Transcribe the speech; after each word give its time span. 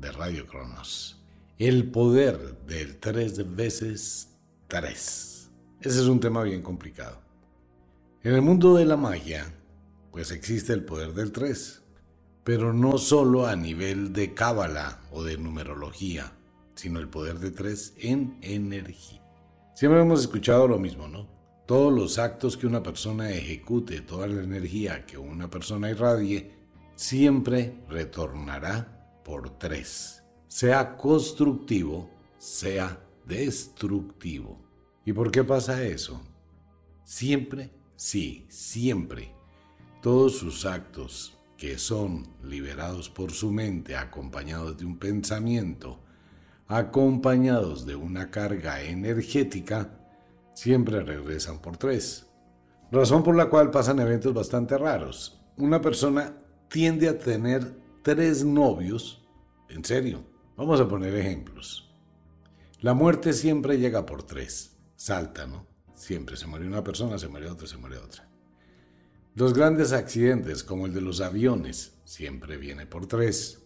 de 0.00 0.12
Radio 0.12 0.46
Cronos. 0.46 1.22
El 1.58 1.90
poder 1.90 2.58
del 2.66 2.98
tres 2.98 3.54
veces 3.54 4.28
tres. 4.66 5.50
Ese 5.80 6.00
es 6.00 6.06
un 6.06 6.20
tema 6.20 6.42
bien 6.42 6.62
complicado. 6.62 7.20
En 8.22 8.34
el 8.34 8.42
mundo 8.42 8.74
de 8.74 8.86
la 8.86 8.96
magia, 8.96 9.52
pues 10.10 10.30
existe 10.30 10.72
el 10.72 10.84
poder 10.84 11.12
del 11.12 11.32
tres, 11.32 11.82
pero 12.44 12.72
no 12.72 12.96
solo 12.98 13.46
a 13.46 13.56
nivel 13.56 14.12
de 14.12 14.32
cábala 14.32 15.00
o 15.12 15.22
de 15.22 15.36
numerología, 15.36 16.32
sino 16.74 16.98
el 16.98 17.08
poder 17.08 17.38
de 17.38 17.50
tres 17.50 17.94
en 17.98 18.38
energía. 18.40 19.20
Siempre 19.74 20.00
hemos 20.00 20.20
escuchado 20.20 20.66
lo 20.66 20.78
mismo, 20.78 21.08
¿no? 21.08 21.28
Todos 21.66 21.92
los 21.92 22.18
actos 22.18 22.56
que 22.56 22.66
una 22.66 22.82
persona 22.82 23.30
ejecute, 23.30 24.00
toda 24.00 24.26
la 24.26 24.42
energía 24.42 25.04
que 25.04 25.18
una 25.18 25.50
persona 25.50 25.90
irradie, 25.90 26.52
siempre 26.96 27.82
retornará 27.88 28.99
por 29.30 29.48
tres, 29.58 30.24
sea 30.48 30.96
constructivo, 30.96 32.10
sea 32.36 33.00
destructivo. 33.24 34.58
¿Y 35.04 35.12
por 35.12 35.30
qué 35.30 35.44
pasa 35.44 35.84
eso? 35.84 36.20
Siempre, 37.04 37.70
sí, 37.94 38.44
siempre, 38.48 39.32
todos 40.02 40.36
sus 40.36 40.66
actos 40.66 41.38
que 41.56 41.78
son 41.78 42.26
liberados 42.42 43.08
por 43.08 43.30
su 43.30 43.52
mente, 43.52 43.94
acompañados 43.94 44.76
de 44.76 44.84
un 44.84 44.98
pensamiento, 44.98 46.00
acompañados 46.66 47.86
de 47.86 47.94
una 47.94 48.32
carga 48.32 48.82
energética, 48.82 49.96
siempre 50.54 51.04
regresan 51.04 51.60
por 51.60 51.76
tres. 51.76 52.26
Razón 52.90 53.22
por 53.22 53.36
la 53.36 53.48
cual 53.48 53.70
pasan 53.70 54.00
eventos 54.00 54.34
bastante 54.34 54.76
raros. 54.76 55.40
Una 55.56 55.80
persona 55.80 56.34
tiende 56.68 57.08
a 57.08 57.16
tener 57.16 57.78
tres 58.02 58.44
novios 58.44 59.19
en 59.70 59.84
serio, 59.84 60.24
vamos 60.56 60.80
a 60.80 60.88
poner 60.88 61.14
ejemplos. 61.14 61.88
La 62.80 62.94
muerte 62.94 63.32
siempre 63.32 63.78
llega 63.78 64.04
por 64.04 64.22
tres. 64.22 64.76
Salta, 64.96 65.46
¿no? 65.46 65.66
Siempre 65.94 66.36
se 66.36 66.46
muere 66.46 66.66
una 66.66 66.82
persona, 66.82 67.18
se 67.18 67.28
muere 67.28 67.48
otra, 67.48 67.66
se 67.66 67.76
muere 67.76 67.98
otra. 67.98 68.28
Los 69.34 69.54
grandes 69.54 69.92
accidentes, 69.92 70.64
como 70.64 70.86
el 70.86 70.94
de 70.94 71.00
los 71.00 71.20
aviones, 71.20 71.98
siempre 72.04 72.56
viene 72.56 72.86
por 72.86 73.06
tres. 73.06 73.62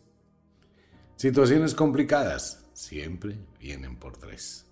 Situaciones 1.17 1.75
complicadas, 1.75 2.65
siempre 2.73 3.39
vienen 3.59 3.97
por 3.97 4.17
tres. 4.17 4.67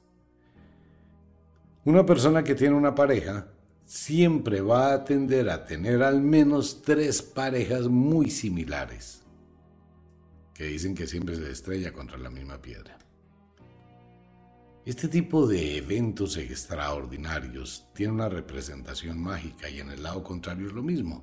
Una 1.85 2.05
persona 2.05 2.45
que 2.45 2.55
tiene 2.55 2.77
una 2.77 2.95
pareja 2.95 3.49
siempre 3.87 4.61
va 4.61 4.93
a 4.93 5.05
tender 5.05 5.51
a 5.51 5.65
tener 5.65 6.03
al 6.03 6.21
menos 6.21 6.83
tres 6.83 7.23
parejas 7.23 7.89
muy 7.89 8.31
similares 8.31 9.22
que 10.55 10.65
dicen 10.65 10.95
que 10.95 11.07
siempre 11.07 11.37
se 11.37 11.51
estrella 11.51 11.93
contra 11.93 12.19
la 12.19 12.31
misma 12.31 12.61
piedra. 12.61 12.99
Este 14.85 15.07
tipo 15.07 15.47
de 15.47 15.77
eventos 15.77 16.37
extraordinarios 16.37 17.87
tiene 17.95 18.15
una 18.15 18.29
representación 18.29 19.21
mágica 19.21 19.71
y 19.71 19.79
en 19.79 19.91
el 19.91 20.03
lado 20.03 20.25
contrario 20.25 20.67
es 20.67 20.73
lo 20.73 20.83
mismo. 20.83 21.23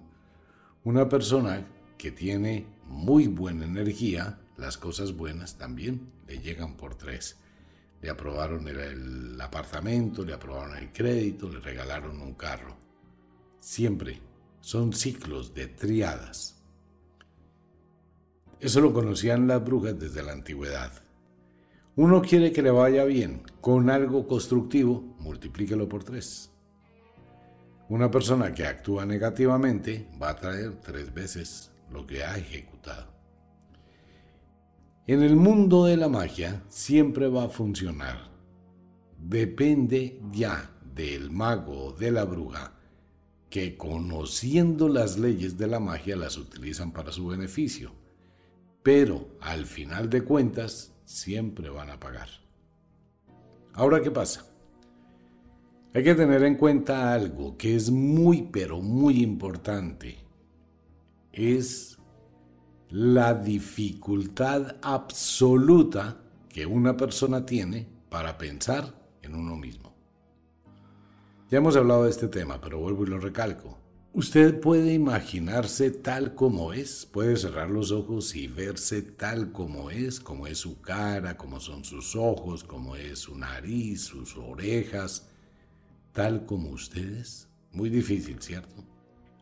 Una 0.85 1.09
persona 1.09 1.67
que 1.97 2.11
tiene 2.11 2.65
muy 2.87 3.27
buena 3.27 3.65
energía, 3.65 4.39
las 4.55 4.77
cosas 4.77 5.11
buenas 5.11 5.57
también 5.57 6.09
le 6.25 6.39
llegan 6.39 6.77
por 6.77 6.95
tres. 6.95 7.37
Le 8.01 8.09
aprobaron 8.09 8.65
el, 8.69 9.39
apartamento, 9.41 10.23
le 10.23 10.33
aprobaron 10.33 10.77
el 10.77 10.93
crédito, 10.93 11.49
le 11.49 11.59
regalaron 11.59 12.21
un 12.21 12.35
carro. 12.35 12.77
Siempre 13.59 14.21
son 14.61 14.93
ciclos 14.93 15.53
de 15.53 15.67
triadas 15.67 16.58
eso 18.59 18.81
lo 18.81 18.91
conocían 18.91 19.47
las 19.47 19.63
brujas 19.63 19.97
desde 19.97 20.21
la 20.21 20.33
antigüedad. 20.33 20.91
Uno 21.95 22.21
quiere 22.21 22.51
que 22.51 22.61
le 22.61 22.71
vaya 22.71 23.05
bien 23.05 23.41
con 23.61 23.89
algo 23.89 24.27
constructivo, 24.27 25.15
multiplíquelo 25.19 25.87
por 25.87 26.03
tres. 26.03 26.51
Una 27.87 28.11
persona 28.11 28.53
que 28.53 28.65
actúa 28.65 29.05
negativamente 29.05 30.07
va 30.21 30.29
a 30.29 30.35
traer 30.35 30.75
tres 30.81 31.13
veces 31.13 31.71
lo 31.89 32.05
que 32.05 32.23
ha 32.23 32.37
ejecutado. 32.37 33.07
En 35.07 35.23
el 35.23 35.35
mundo 35.35 35.85
de 35.85 35.97
la 35.97 36.07
magia 36.07 36.63
siempre 36.67 37.29
va 37.29 37.45
a 37.45 37.49
funcionar. 37.49 38.29
Depende 39.17 40.21
ya 40.31 40.69
del 40.93 41.31
mago 41.31 41.85
o 41.85 41.91
de 41.93 42.11
la 42.11 42.25
bruja 42.25 42.73
que 43.49 43.75
conociendo 43.75 44.87
las 44.89 45.17
leyes 45.17 45.57
de 45.57 45.67
la 45.67 45.79
magia 45.79 46.15
las 46.15 46.37
utilizan 46.37 46.91
para 46.91 47.11
su 47.11 47.25
beneficio 47.27 47.98
pero 48.83 49.27
al 49.41 49.65
final 49.65 50.09
de 50.09 50.23
cuentas 50.23 50.93
siempre 51.05 51.69
van 51.69 51.89
a 51.89 51.99
pagar. 51.99 52.29
Ahora, 53.73 54.01
¿qué 54.01 54.11
pasa? 54.11 54.45
Hay 55.93 56.03
que 56.03 56.15
tener 56.15 56.43
en 56.43 56.55
cuenta 56.55 57.13
algo 57.13 57.57
que 57.57 57.75
es 57.75 57.89
muy, 57.89 58.43
pero 58.43 58.79
muy 58.79 59.23
importante. 59.23 60.17
Es 61.31 61.97
la 62.89 63.33
dificultad 63.33 64.75
absoluta 64.81 66.21
que 66.47 66.65
una 66.65 66.95
persona 66.95 67.45
tiene 67.45 67.87
para 68.09 68.37
pensar 68.37 68.93
en 69.23 69.35
uno 69.35 69.55
mismo. 69.55 69.95
Ya 71.49 71.57
hemos 71.57 71.75
hablado 71.75 72.03
de 72.03 72.11
este 72.11 72.27
tema, 72.27 72.61
pero 72.61 72.79
vuelvo 72.79 73.03
y 73.03 73.07
lo 73.07 73.19
recalco. 73.19 73.78
Usted 74.11 74.59
puede 74.59 74.91
imaginarse 74.93 75.91
tal 75.91 76.33
como 76.33 76.73
es, 76.73 77.05
puede 77.05 77.37
cerrar 77.37 77.69
los 77.69 77.91
ojos 77.91 78.35
y 78.35 78.47
verse 78.47 79.03
tal 79.03 79.51
como 79.51 79.91
es, 79.91 80.19
como 80.19 80.47
es 80.47 80.57
su 80.57 80.81
cara, 80.81 81.37
como 81.37 81.59
son 81.59 81.83
sus 81.83 82.15
ojos, 82.15 82.63
como 82.63 82.95
es 82.95 83.19
su 83.19 83.37
nariz, 83.37 84.01
sus 84.01 84.35
orejas, 84.35 85.29
tal 86.11 86.47
como 86.47 86.71
usted 86.71 87.17
es. 87.17 87.49
Muy 87.71 87.91
difícil, 87.91 88.41
¿cierto? 88.41 88.83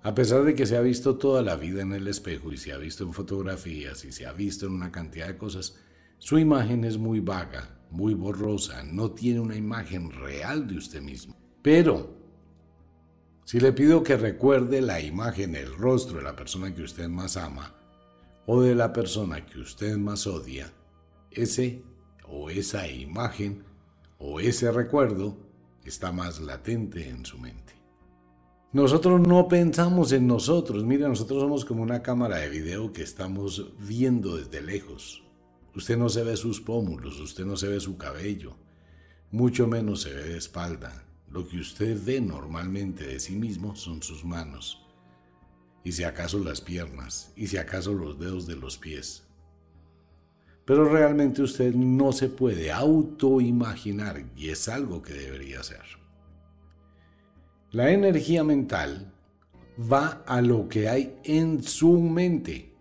A 0.04 0.14
pesar 0.14 0.44
de 0.44 0.54
que 0.54 0.66
se 0.66 0.76
ha 0.76 0.82
visto 0.82 1.18
toda 1.18 1.42
la 1.42 1.56
vida 1.56 1.82
en 1.82 1.94
el 1.94 2.06
espejo 2.06 2.52
y 2.52 2.58
se 2.58 2.74
ha 2.74 2.78
visto 2.78 3.06
en 3.06 3.14
fotografías 3.14 4.04
y 4.04 4.12
se 4.12 4.26
ha 4.26 4.34
visto 4.34 4.66
en 4.66 4.74
una 4.74 4.92
cantidad 4.92 5.28
de 5.28 5.38
cosas, 5.38 5.78
su 6.18 6.38
imagen 6.38 6.84
es 6.84 6.98
muy 6.98 7.22
vaga, 7.22 7.80
muy 7.90 8.16
borrosa, 8.16 8.84
no 8.84 9.12
tiene 9.12 9.40
una 9.40 9.56
imagen 9.56 10.12
real 10.12 10.68
de 10.68 10.76
usted 10.76 11.02
mismo. 11.02 11.38
Pero 11.62 12.17
si 13.48 13.62
le 13.62 13.72
pido 13.72 14.04
que 14.04 14.18
recuerde 14.18 14.82
la 14.82 15.00
imagen, 15.00 15.56
el 15.56 15.74
rostro 15.74 16.18
de 16.18 16.24
la 16.26 16.36
persona 16.36 16.76
que 16.76 16.82
usted 16.82 17.08
más 17.08 17.38
ama 17.38 17.74
o 18.46 18.62
de 18.62 18.76
la 18.76 18.92
persona 18.92 19.46
que 19.46 19.60
usted 19.60 19.96
más 19.96 20.28
odia, 20.28 20.74
ese 21.32 21.82
o 22.28 22.50
esa 22.50 22.90
imagen 22.90 23.64
o 24.18 24.42
ese 24.42 24.70
recuerdo 24.70 25.38
está 25.86 26.12
más 26.12 26.42
latente 26.42 27.08
en 27.08 27.26
su 27.26 27.38
mente. 27.38 27.72
Nosotros 28.74 29.26
no 29.26 29.48
pensamos 29.48 30.12
en 30.12 30.28
nosotros. 30.28 30.84
Mira, 30.84 31.08
nosotros 31.08 31.42
somos 31.42 31.64
como 31.64 31.84
una 31.84 32.02
cámara 32.02 32.40
de 32.40 32.50
video 32.50 32.92
que 32.92 33.04
estamos 33.04 33.72
viendo 33.80 34.36
desde 34.36 34.62
lejos. 34.62 35.24
Usted 35.74 35.98
no 35.98 36.10
se 36.10 36.22
ve 36.22 36.36
sus 36.36 36.60
pómulos, 36.60 37.18
usted 37.22 37.46
no 37.46 37.56
se 37.56 37.70
ve 37.70 37.80
su 37.80 37.96
cabello, 37.96 38.58
mucho 39.32 39.68
menos 39.68 40.02
se 40.02 40.14
ve 40.14 40.24
de 40.24 40.38
espalda. 40.38 41.07
Lo 41.30 41.48
que 41.48 41.60
usted 41.60 41.98
ve 42.04 42.22
normalmente 42.22 43.06
de 43.06 43.20
sí 43.20 43.36
mismo 43.36 43.76
son 43.76 44.02
sus 44.02 44.24
manos, 44.24 44.86
y 45.84 45.92
si 45.92 46.04
acaso 46.04 46.40
las 46.40 46.62
piernas, 46.62 47.32
y 47.36 47.48
si 47.48 47.58
acaso 47.58 47.94
los 47.94 48.20
dedos 48.20 48.48
de 48.48 48.56
los 48.56 48.78
pies. 48.78 49.24
Pero 50.66 50.90
realmente 50.90 51.42
usted 51.42 51.74
no 51.74 52.12
se 52.12 52.28
puede 52.28 52.72
autoimaginar 52.72 54.26
y 54.36 54.50
es 54.50 54.68
algo 54.68 55.02
que 55.02 55.14
debería 55.14 55.62
hacer. 55.62 55.84
La 57.72 57.90
energía 57.92 58.44
mental 58.44 59.14
va 59.80 60.24
a 60.26 60.42
lo 60.42 60.68
que 60.68 60.90
hay 60.90 61.18
en 61.24 61.64
su 61.64 61.94
mente. 62.00 62.74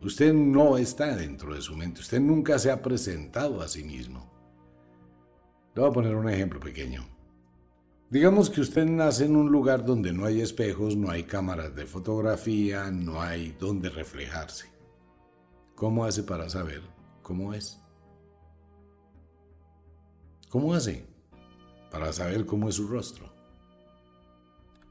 Usted 0.00 0.34
no 0.34 0.76
está 0.76 1.14
dentro 1.14 1.54
de 1.54 1.62
su 1.62 1.76
mente, 1.76 2.00
usted 2.00 2.20
nunca 2.20 2.58
se 2.58 2.70
ha 2.70 2.82
presentado 2.82 3.60
a 3.60 3.68
sí 3.68 3.84
mismo. 3.84 4.33
Le 5.74 5.80
voy 5.80 5.90
a 5.90 5.92
poner 5.92 6.14
un 6.14 6.28
ejemplo 6.28 6.60
pequeño. 6.60 7.04
Digamos 8.10 8.48
que 8.48 8.60
usted 8.60 8.84
nace 8.86 9.24
en 9.24 9.34
un 9.34 9.50
lugar 9.50 9.84
donde 9.84 10.12
no 10.12 10.24
hay 10.24 10.40
espejos, 10.40 10.96
no 10.96 11.10
hay 11.10 11.24
cámaras 11.24 11.74
de 11.74 11.84
fotografía, 11.86 12.90
no 12.90 13.20
hay 13.20 13.56
donde 13.58 13.90
reflejarse. 13.90 14.68
¿Cómo 15.74 16.04
hace 16.04 16.22
para 16.22 16.48
saber 16.48 16.82
cómo 17.24 17.54
es. 17.54 17.80
¿Cómo 20.48 20.74
hace 20.74 21.04
para 21.90 22.12
saber 22.12 22.46
cómo 22.46 22.68
es 22.68 22.76
su 22.76 22.86
rostro? 22.86 23.32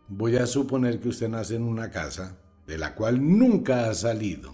Voy 0.10 0.36
a 0.36 0.46
suponer 0.46 1.00
que 1.00 1.08
usted 1.08 1.30
nace 1.30 1.56
en 1.56 1.64
una 1.64 1.90
casa 1.90 2.36
de 2.68 2.78
la 2.78 2.94
cual 2.94 3.26
nunca 3.38 3.90
ha 3.90 3.94
salido. 3.94 4.54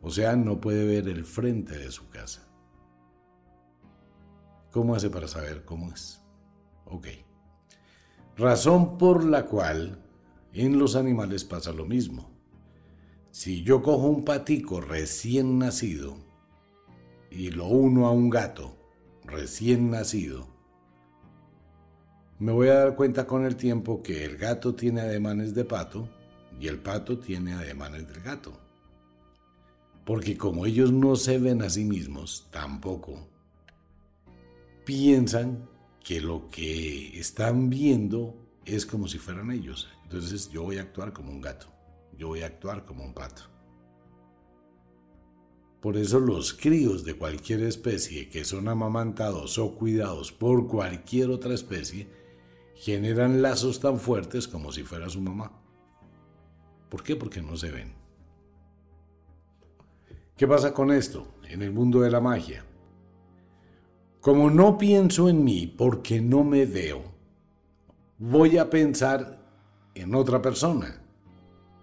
O 0.00 0.08
sea, 0.08 0.34
no 0.34 0.62
puede 0.62 0.86
ver 0.86 1.08
el 1.08 1.26
frente 1.26 1.76
de 1.76 1.90
su 1.90 2.08
casa. 2.08 2.49
¿Cómo 4.70 4.94
hace 4.94 5.10
para 5.10 5.26
saber 5.26 5.64
cómo 5.64 5.92
es? 5.92 6.20
Ok. 6.86 7.06
Razón 8.36 8.98
por 8.98 9.24
la 9.24 9.46
cual 9.46 9.98
en 10.52 10.78
los 10.78 10.96
animales 10.96 11.44
pasa 11.44 11.72
lo 11.72 11.86
mismo. 11.86 12.30
Si 13.32 13.62
yo 13.62 13.82
cojo 13.82 14.06
un 14.06 14.24
patico 14.24 14.80
recién 14.80 15.58
nacido 15.58 16.16
y 17.30 17.50
lo 17.50 17.66
uno 17.66 18.06
a 18.06 18.12
un 18.12 18.30
gato 18.30 18.76
recién 19.24 19.90
nacido, 19.90 20.48
me 22.38 22.52
voy 22.52 22.68
a 22.68 22.74
dar 22.74 22.96
cuenta 22.96 23.26
con 23.26 23.44
el 23.44 23.56
tiempo 23.56 24.02
que 24.02 24.24
el 24.24 24.36
gato 24.36 24.74
tiene 24.74 25.02
ademanes 25.02 25.54
de 25.54 25.64
pato 25.64 26.08
y 26.58 26.68
el 26.68 26.78
pato 26.78 27.18
tiene 27.18 27.52
ademanes 27.52 28.08
del 28.08 28.22
gato. 28.22 28.58
Porque 30.04 30.36
como 30.36 30.64
ellos 30.64 30.92
no 30.92 31.16
se 31.16 31.38
ven 31.38 31.62
a 31.62 31.70
sí 31.70 31.84
mismos, 31.84 32.48
tampoco 32.50 33.28
piensan 34.84 35.68
que 36.02 36.20
lo 36.20 36.48
que 36.50 37.18
están 37.18 37.70
viendo 37.70 38.36
es 38.64 38.86
como 38.86 39.08
si 39.08 39.18
fueran 39.18 39.50
ellos. 39.50 39.88
Entonces 40.04 40.50
yo 40.50 40.62
voy 40.62 40.78
a 40.78 40.82
actuar 40.82 41.12
como 41.12 41.30
un 41.30 41.40
gato, 41.40 41.66
yo 42.16 42.28
voy 42.28 42.42
a 42.42 42.46
actuar 42.46 42.84
como 42.84 43.04
un 43.04 43.14
pato. 43.14 43.42
Por 45.80 45.96
eso 45.96 46.20
los 46.20 46.52
críos 46.52 47.04
de 47.04 47.14
cualquier 47.14 47.62
especie 47.62 48.28
que 48.28 48.44
son 48.44 48.68
amamantados 48.68 49.58
o 49.58 49.74
cuidados 49.74 50.30
por 50.30 50.68
cualquier 50.68 51.30
otra 51.30 51.54
especie 51.54 52.06
generan 52.74 53.40
lazos 53.40 53.80
tan 53.80 53.98
fuertes 53.98 54.46
como 54.46 54.72
si 54.72 54.82
fuera 54.82 55.08
su 55.08 55.20
mamá. 55.20 55.52
¿Por 56.90 57.02
qué? 57.02 57.16
Porque 57.16 57.40
no 57.40 57.56
se 57.56 57.70
ven. 57.70 57.94
¿Qué 60.36 60.46
pasa 60.46 60.74
con 60.74 60.90
esto 60.90 61.34
en 61.48 61.62
el 61.62 61.72
mundo 61.72 62.00
de 62.00 62.10
la 62.10 62.20
magia? 62.20 62.64
Como 64.20 64.50
no 64.50 64.76
pienso 64.76 65.30
en 65.30 65.44
mí 65.44 65.66
porque 65.66 66.20
no 66.20 66.44
me 66.44 66.66
veo, 66.66 67.02
voy 68.18 68.58
a 68.58 68.68
pensar 68.68 69.42
en 69.94 70.14
otra 70.14 70.42
persona, 70.42 71.02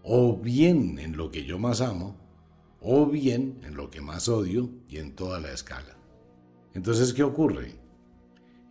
o 0.04 0.38
bien 0.38 1.00
en 1.00 1.18
lo 1.18 1.31
que 1.31 1.45
yo 1.45 1.57
más 1.57 1.81
amo, 1.81 2.16
o 2.80 3.07
bien 3.07 3.60
en 3.63 3.75
lo 3.75 3.89
que 3.89 4.01
más 4.01 4.30
odio 4.30 4.69
y 4.88 4.98
en 4.98 5.16
toda 5.16 5.39
la 5.39 5.51
escala. 5.51 5.98
Entonces, 6.75 7.12
¿qué 7.12 7.24
ocurre? 7.24 7.74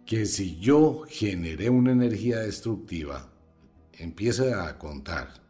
Que 0.05 0.27
si 0.27 0.61
yo 0.61 1.03
generé 1.09 1.69
una 1.69 1.91
energía 1.91 2.39
destructiva, 2.39 3.33
empieza 3.95 4.69
a 4.69 4.79
contar. 4.79 5.43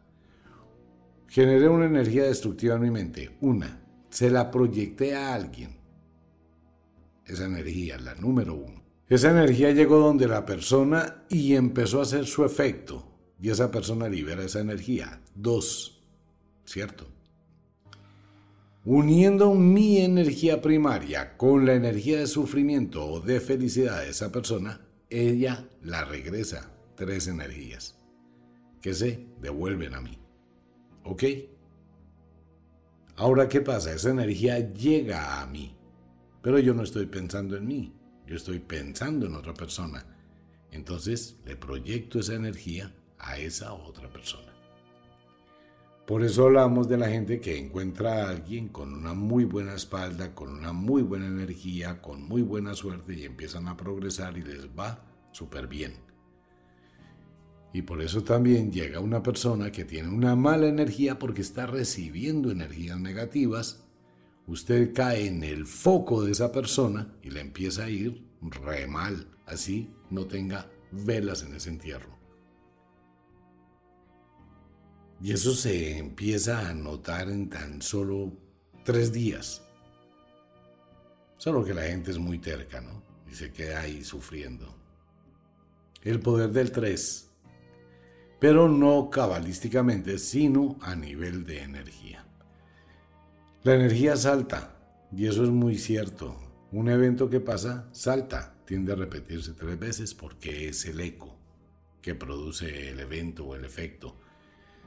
Generé 1.27 1.69
una 1.69 1.85
energía 1.85 2.23
destructiva 2.23 2.77
en 2.77 2.81
mi 2.81 2.89
mente. 2.89 3.37
Una, 3.41 3.79
se 4.09 4.31
la 4.31 4.49
proyecté 4.49 5.15
a 5.15 5.35
alguien 5.35 5.76
esa 7.27 7.45
energía, 7.45 7.97
la 7.99 8.15
número 8.15 8.55
uno. 8.55 8.83
Esa 9.09 9.31
energía 9.31 9.71
llegó 9.71 9.99
donde 9.99 10.27
la 10.27 10.45
persona 10.45 11.23
y 11.29 11.55
empezó 11.55 11.99
a 11.99 12.03
hacer 12.03 12.25
su 12.25 12.43
efecto. 12.43 13.05
Y 13.39 13.49
esa 13.49 13.71
persona 13.71 14.09
libera 14.09 14.43
esa 14.43 14.59
energía. 14.59 15.21
Dos, 15.35 16.01
¿cierto? 16.65 17.07
Uniendo 18.83 19.53
mi 19.53 19.99
energía 19.99 20.61
primaria 20.61 21.37
con 21.37 21.65
la 21.65 21.73
energía 21.73 22.19
de 22.19 22.27
sufrimiento 22.27 23.05
o 23.05 23.19
de 23.19 23.39
felicidad 23.39 24.01
de 24.01 24.09
esa 24.09 24.31
persona, 24.31 24.81
ella 25.09 25.67
la 25.83 26.03
regresa. 26.03 26.71
Tres 26.95 27.27
energías 27.27 27.95
que 28.81 28.93
se 28.93 29.27
devuelven 29.39 29.93
a 29.93 30.01
mí. 30.01 30.17
¿Ok? 31.03 31.23
Ahora, 33.15 33.47
¿qué 33.47 33.61
pasa? 33.61 33.93
Esa 33.93 34.09
energía 34.09 34.73
llega 34.73 35.41
a 35.41 35.45
mí. 35.45 35.76
Pero 36.47 36.59
yo 36.59 36.73
no 36.73 36.83
estoy 36.83 37.07
pensando 37.07 37.57
en 37.57 37.67
mí, 37.67 37.93
yo 38.25 38.37
estoy 38.37 38.59
pensando 38.59 39.25
en 39.25 39.35
otra 39.35 39.53
persona. 39.53 40.05
Entonces 40.71 41.35
le 41.43 41.57
proyecto 41.57 42.19
esa 42.19 42.35
energía 42.35 42.95
a 43.19 43.37
esa 43.37 43.73
otra 43.73 44.09
persona. 44.09 44.53
Por 46.05 46.23
eso 46.23 46.45
hablamos 46.45 46.87
de 46.87 46.97
la 46.97 47.09
gente 47.09 47.41
que 47.41 47.57
encuentra 47.57 48.23
a 48.23 48.29
alguien 48.29 48.69
con 48.69 48.93
una 48.93 49.13
muy 49.13 49.43
buena 49.43 49.73
espalda, 49.73 50.33
con 50.33 50.53
una 50.53 50.71
muy 50.71 51.01
buena 51.01 51.27
energía, 51.27 52.01
con 52.01 52.23
muy 52.23 52.43
buena 52.43 52.73
suerte 52.75 53.13
y 53.13 53.25
empiezan 53.25 53.67
a 53.67 53.75
progresar 53.75 54.37
y 54.37 54.43
les 54.43 54.67
va 54.67 55.03
súper 55.33 55.67
bien. 55.67 55.95
Y 57.73 57.81
por 57.81 58.01
eso 58.01 58.23
también 58.23 58.71
llega 58.71 59.01
una 59.01 59.21
persona 59.21 59.69
que 59.69 59.83
tiene 59.83 60.07
una 60.07 60.37
mala 60.37 60.67
energía 60.67 61.19
porque 61.19 61.41
está 61.41 61.65
recibiendo 61.67 62.51
energías 62.51 63.01
negativas 63.01 63.86
usted 64.47 64.93
cae 64.93 65.27
en 65.27 65.43
el 65.43 65.65
foco 65.65 66.23
de 66.23 66.31
esa 66.31 66.51
persona 66.51 67.13
y 67.21 67.29
le 67.29 67.41
empieza 67.41 67.83
a 67.83 67.89
ir 67.89 68.25
re 68.41 68.87
mal, 68.87 69.27
así 69.45 69.93
no 70.09 70.25
tenga 70.25 70.69
velas 70.91 71.43
en 71.43 71.55
ese 71.55 71.69
entierro. 71.69 72.17
Y 75.21 75.31
eso 75.31 75.53
se 75.53 75.97
empieza 75.97 76.69
a 76.69 76.73
notar 76.73 77.29
en 77.29 77.49
tan 77.49 77.81
solo 77.81 78.31
tres 78.83 79.11
días. 79.11 79.63
Solo 81.37 81.63
que 81.63 81.73
la 81.73 81.83
gente 81.83 82.11
es 82.11 82.19
muy 82.19 82.39
terca, 82.39 82.81
¿no? 82.81 83.03
Y 83.29 83.33
se 83.33 83.51
queda 83.51 83.81
ahí 83.81 84.03
sufriendo. 84.03 84.75
El 86.03 86.19
poder 86.19 86.51
del 86.51 86.71
tres, 86.71 87.29
pero 88.39 88.69
no 88.69 89.09
cabalísticamente, 89.09 90.19
sino 90.19 90.77
a 90.81 90.95
nivel 90.95 91.45
de 91.45 91.63
energía. 91.63 92.25
La 93.67 93.75
energía 93.75 94.15
salta, 94.15 94.77
y 95.11 95.27
eso 95.27 95.43
es 95.43 95.49
muy 95.49 95.77
cierto. 95.77 96.37
Un 96.71 96.87
evento 96.87 97.29
que 97.29 97.41
pasa 97.41 97.89
salta, 97.91 98.55
tiende 98.63 98.93
a 98.93 98.95
repetirse 98.95 99.51
tres 99.51 99.77
veces 99.77 100.13
porque 100.13 100.69
es 100.69 100.85
el 100.85 101.01
eco 101.01 101.35
que 102.01 102.15
produce 102.15 102.91
el 102.91 103.01
evento 103.01 103.43
o 103.45 103.55
el 103.55 103.65
efecto. 103.65 104.15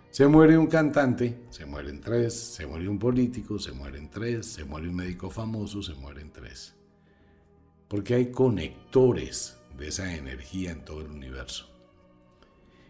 Se 0.09 0.27
muere 0.29 0.57
un 0.57 0.67
cantante, 0.67 1.43
se 1.51 1.67
mueren 1.67 2.01
tres, 2.01 2.33
se 2.33 2.67
muere 2.67 2.89
un 2.89 2.99
político, 2.99 3.59
se 3.59 3.73
mueren 3.73 4.09
tres, 4.09 4.47
se 4.47 4.65
muere 4.65 4.89
un 4.89 4.97
médico 4.97 5.29
famoso, 5.29 5.83
se 5.83 5.93
mueren 5.93 6.33
tres. 6.33 6.75
Porque 7.87 8.15
hay 8.15 8.31
conectores 8.31 9.59
de 9.77 9.89
esa 9.89 10.15
energía 10.15 10.71
en 10.71 10.87
todo 10.87 11.03
el 11.03 11.11
universo. 11.11 11.69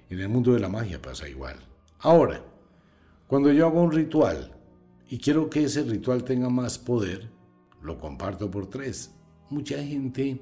En 0.08 0.20
el 0.20 0.28
mundo 0.28 0.52
de 0.52 0.60
la 0.60 0.68
magia 0.68 1.02
pasa 1.02 1.28
igual. 1.28 1.56
Ahora, 1.98 2.44
cuando 3.26 3.50
yo 3.50 3.66
hago 3.66 3.82
un 3.82 3.90
ritual 3.90 4.59
y 5.10 5.18
quiero 5.18 5.50
que 5.50 5.64
ese 5.64 5.82
ritual 5.82 6.22
tenga 6.22 6.48
más 6.48 6.78
poder, 6.78 7.28
lo 7.82 7.98
comparto 7.98 8.48
por 8.48 8.70
tres. 8.70 9.12
Mucha 9.50 9.82
gente 9.82 10.40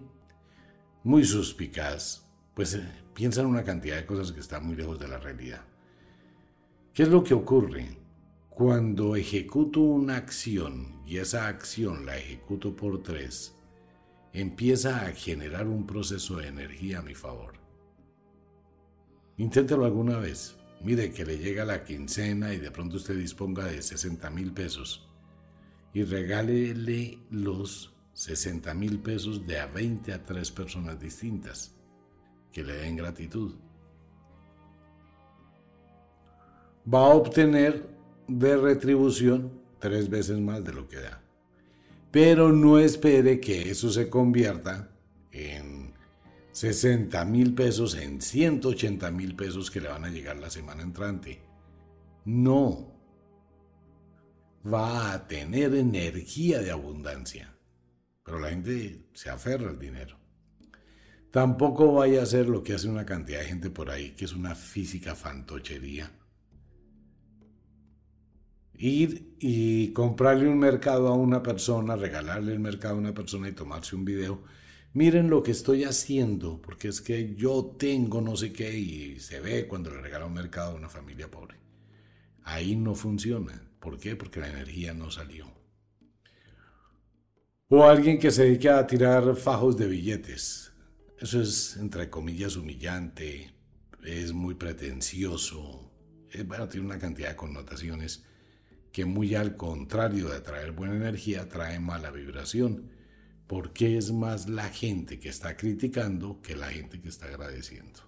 muy 1.02 1.24
suspicaz, 1.24 2.28
pues 2.54 2.74
eh, 2.74 2.86
piensa 3.14 3.40
en 3.40 3.46
una 3.46 3.64
cantidad 3.64 3.96
de 3.96 4.04
cosas 4.04 4.30
que 4.30 4.40
están 4.40 4.66
muy 4.66 4.76
lejos 4.76 4.98
de 4.98 5.08
la 5.08 5.16
realidad. 5.16 5.64
¿Qué 6.92 7.04
es 7.04 7.08
lo 7.08 7.24
que 7.24 7.32
ocurre? 7.32 7.96
Cuando 8.50 9.16
ejecuto 9.16 9.80
una 9.80 10.18
acción 10.18 11.00
y 11.06 11.16
esa 11.16 11.48
acción 11.48 12.04
la 12.04 12.18
ejecuto 12.18 12.76
por 12.76 13.02
tres, 13.02 13.56
empieza 14.34 15.06
a 15.06 15.12
generar 15.12 15.66
un 15.66 15.86
proceso 15.86 16.36
de 16.36 16.48
energía 16.48 16.98
a 16.98 17.02
mi 17.02 17.14
favor. 17.14 17.54
Inténtalo 19.38 19.86
alguna 19.86 20.18
vez. 20.18 20.57
Mire 20.80 21.12
que 21.12 21.24
le 21.24 21.38
llega 21.38 21.64
la 21.64 21.82
quincena 21.82 22.54
y 22.54 22.58
de 22.58 22.70
pronto 22.70 22.96
usted 22.96 23.16
disponga 23.16 23.64
de 23.64 23.82
60 23.82 24.30
mil 24.30 24.52
pesos 24.52 25.08
y 25.92 26.04
regálele 26.04 27.18
los 27.30 27.94
60 28.12 28.74
mil 28.74 29.00
pesos 29.00 29.46
de 29.46 29.58
a 29.58 29.66
20 29.66 30.12
a 30.12 30.24
3 30.24 30.50
personas 30.52 31.00
distintas 31.00 31.74
que 32.52 32.62
le 32.62 32.74
den 32.74 32.96
gratitud. 32.96 33.54
Va 36.92 37.06
a 37.06 37.14
obtener 37.14 37.88
de 38.28 38.56
retribución 38.56 39.52
tres 39.78 40.08
veces 40.08 40.38
más 40.38 40.64
de 40.64 40.72
lo 40.72 40.88
que 40.88 41.00
da. 41.00 41.22
Pero 42.10 42.52
no 42.52 42.78
espere 42.78 43.40
que 43.40 43.70
eso 43.70 43.90
se 43.90 44.08
convierta 44.08 44.90
en 45.30 45.87
60 46.58 47.24
mil 47.26 47.54
pesos 47.54 47.94
en 47.94 48.20
180 48.20 49.12
mil 49.12 49.36
pesos 49.36 49.70
que 49.70 49.80
le 49.80 49.90
van 49.90 50.04
a 50.04 50.10
llegar 50.10 50.38
la 50.38 50.50
semana 50.50 50.82
entrante. 50.82 51.40
No. 52.24 53.00
Va 54.66 55.12
a 55.12 55.28
tener 55.28 55.72
energía 55.76 56.58
de 56.58 56.72
abundancia. 56.72 57.54
Pero 58.24 58.40
la 58.40 58.48
gente 58.48 59.06
se 59.14 59.30
aferra 59.30 59.70
al 59.70 59.78
dinero. 59.78 60.18
Tampoco 61.30 61.92
vaya 61.92 62.18
a 62.18 62.22
hacer 62.24 62.48
lo 62.48 62.64
que 62.64 62.74
hace 62.74 62.88
una 62.88 63.06
cantidad 63.06 63.38
de 63.38 63.46
gente 63.46 63.70
por 63.70 63.88
ahí, 63.88 64.16
que 64.16 64.24
es 64.24 64.32
una 64.32 64.56
física 64.56 65.14
fantochería. 65.14 66.10
Ir 68.74 69.36
y 69.38 69.92
comprarle 69.92 70.48
un 70.48 70.58
mercado 70.58 71.06
a 71.06 71.14
una 71.14 71.40
persona, 71.40 71.94
regalarle 71.94 72.52
el 72.52 72.58
mercado 72.58 72.96
a 72.96 72.98
una 72.98 73.14
persona 73.14 73.48
y 73.48 73.52
tomarse 73.52 73.94
un 73.94 74.04
video. 74.04 74.42
Miren 74.94 75.30
lo 75.30 75.42
que 75.42 75.50
estoy 75.50 75.84
haciendo, 75.84 76.60
porque 76.62 76.88
es 76.88 77.00
que 77.00 77.34
yo 77.34 77.76
tengo 77.78 78.20
no 78.20 78.36
sé 78.36 78.52
qué 78.52 78.76
y 78.76 79.20
se 79.20 79.40
ve 79.40 79.66
cuando 79.68 79.90
le 79.90 80.00
regala 80.00 80.26
un 80.26 80.32
mercado 80.32 80.72
a 80.72 80.74
una 80.74 80.88
familia 80.88 81.30
pobre. 81.30 81.56
Ahí 82.42 82.74
no 82.76 82.94
funciona. 82.94 83.68
¿Por 83.80 83.98
qué? 83.98 84.16
Porque 84.16 84.40
la 84.40 84.48
energía 84.48 84.94
no 84.94 85.10
salió. 85.10 85.46
O 87.68 87.84
alguien 87.84 88.18
que 88.18 88.30
se 88.30 88.44
dedique 88.44 88.70
a 88.70 88.86
tirar 88.86 89.36
fajos 89.36 89.76
de 89.76 89.86
billetes. 89.86 90.72
Eso 91.20 91.42
es, 91.42 91.76
entre 91.76 92.08
comillas, 92.08 92.56
humillante, 92.56 93.52
es 94.04 94.32
muy 94.32 94.54
pretencioso, 94.54 95.92
es, 96.30 96.46
bueno, 96.46 96.68
tiene 96.68 96.86
una 96.86 96.98
cantidad 96.98 97.30
de 97.30 97.36
connotaciones 97.36 98.24
que 98.92 99.04
muy 99.04 99.34
al 99.34 99.56
contrario 99.56 100.28
de 100.28 100.40
traer 100.40 100.72
buena 100.72 100.96
energía, 100.96 101.48
trae 101.48 101.78
mala 101.80 102.10
vibración, 102.10 102.90
porque 103.48 103.96
es 103.96 104.12
más 104.12 104.48
la 104.48 104.68
gente 104.68 105.18
que 105.18 105.30
está 105.30 105.56
criticando 105.56 106.40
que 106.42 106.54
la 106.54 106.68
gente 106.68 107.00
que 107.00 107.08
está 107.08 107.26
agradeciendo. 107.26 108.00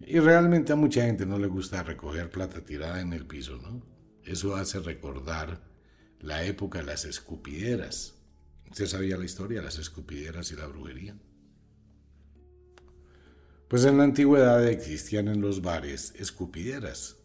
Y 0.00 0.18
realmente 0.18 0.72
a 0.72 0.76
mucha 0.76 1.02
gente 1.02 1.26
no 1.26 1.38
le 1.38 1.46
gusta 1.46 1.82
recoger 1.82 2.30
plata 2.30 2.64
tirada 2.64 3.00
en 3.00 3.12
el 3.12 3.26
piso, 3.26 3.58
¿no? 3.58 3.82
Eso 4.24 4.56
hace 4.56 4.80
recordar 4.80 5.62
la 6.18 6.44
época 6.44 6.78
de 6.78 6.86
las 6.86 7.04
escupideras. 7.04 8.14
¿Usted 8.70 8.86
sabía 8.86 9.18
la 9.18 9.26
historia 9.26 9.60
de 9.60 9.66
las 9.66 9.78
escupideras 9.78 10.50
y 10.50 10.56
la 10.56 10.66
brujería? 10.66 11.14
Pues 13.68 13.84
en 13.84 13.98
la 13.98 14.04
antigüedad 14.04 14.66
existían 14.66 15.28
en 15.28 15.42
los 15.42 15.60
bares 15.60 16.14
escupideras. 16.16 17.16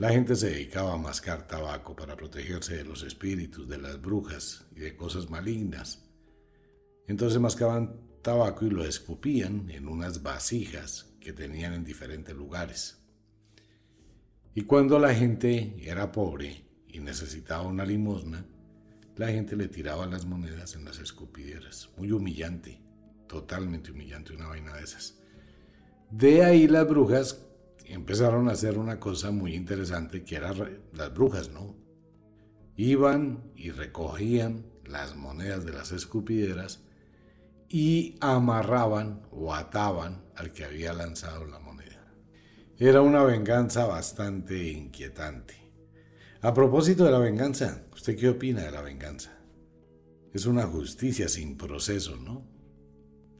La 0.00 0.08
gente 0.08 0.34
se 0.34 0.48
dedicaba 0.48 0.94
a 0.94 0.96
mascar 0.96 1.46
tabaco 1.46 1.94
para 1.94 2.16
protegerse 2.16 2.74
de 2.74 2.84
los 2.84 3.02
espíritus, 3.02 3.68
de 3.68 3.76
las 3.76 4.00
brujas 4.00 4.64
y 4.74 4.80
de 4.80 4.96
cosas 4.96 5.28
malignas. 5.28 6.08
Entonces 7.06 7.38
mascaban 7.38 8.00
tabaco 8.22 8.64
y 8.64 8.70
lo 8.70 8.82
escupían 8.82 9.68
en 9.68 9.86
unas 9.86 10.22
vasijas 10.22 11.12
que 11.20 11.34
tenían 11.34 11.74
en 11.74 11.84
diferentes 11.84 12.34
lugares. 12.34 13.04
Y 14.54 14.62
cuando 14.62 14.98
la 14.98 15.14
gente 15.14 15.76
era 15.78 16.10
pobre 16.10 16.64
y 16.88 17.00
necesitaba 17.00 17.64
una 17.64 17.84
limosna, 17.84 18.46
la 19.16 19.28
gente 19.28 19.54
le 19.54 19.68
tiraba 19.68 20.06
las 20.06 20.24
monedas 20.24 20.76
en 20.76 20.86
las 20.86 20.98
escupideras. 20.98 21.90
Muy 21.98 22.10
humillante, 22.10 22.80
totalmente 23.28 23.92
humillante 23.92 24.32
una 24.32 24.48
vaina 24.48 24.72
de 24.76 24.82
esas. 24.82 25.20
De 26.10 26.42
ahí 26.42 26.68
las 26.68 26.88
brujas 26.88 27.49
empezaron 27.92 28.48
a 28.48 28.52
hacer 28.52 28.78
una 28.78 29.00
cosa 29.00 29.30
muy 29.30 29.54
interesante 29.54 30.24
que 30.24 30.36
era 30.36 30.52
las 30.92 31.14
brujas, 31.14 31.50
¿no? 31.50 31.76
Iban 32.76 33.52
y 33.54 33.70
recogían 33.70 34.66
las 34.84 35.16
monedas 35.16 35.64
de 35.64 35.72
las 35.72 35.92
escupideras 35.92 36.82
y 37.68 38.16
amarraban 38.20 39.22
o 39.30 39.54
ataban 39.54 40.24
al 40.34 40.52
que 40.52 40.64
había 40.64 40.92
lanzado 40.92 41.46
la 41.46 41.58
moneda. 41.58 42.14
Era 42.78 43.02
una 43.02 43.22
venganza 43.22 43.86
bastante 43.86 44.68
inquietante. 44.68 45.54
A 46.42 46.54
propósito 46.54 47.04
de 47.04 47.12
la 47.12 47.18
venganza, 47.18 47.84
¿usted 47.92 48.16
qué 48.16 48.30
opina 48.30 48.62
de 48.62 48.70
la 48.70 48.80
venganza? 48.80 49.38
Es 50.32 50.46
una 50.46 50.66
justicia 50.66 51.28
sin 51.28 51.56
proceso, 51.56 52.16
¿no? 52.16 52.48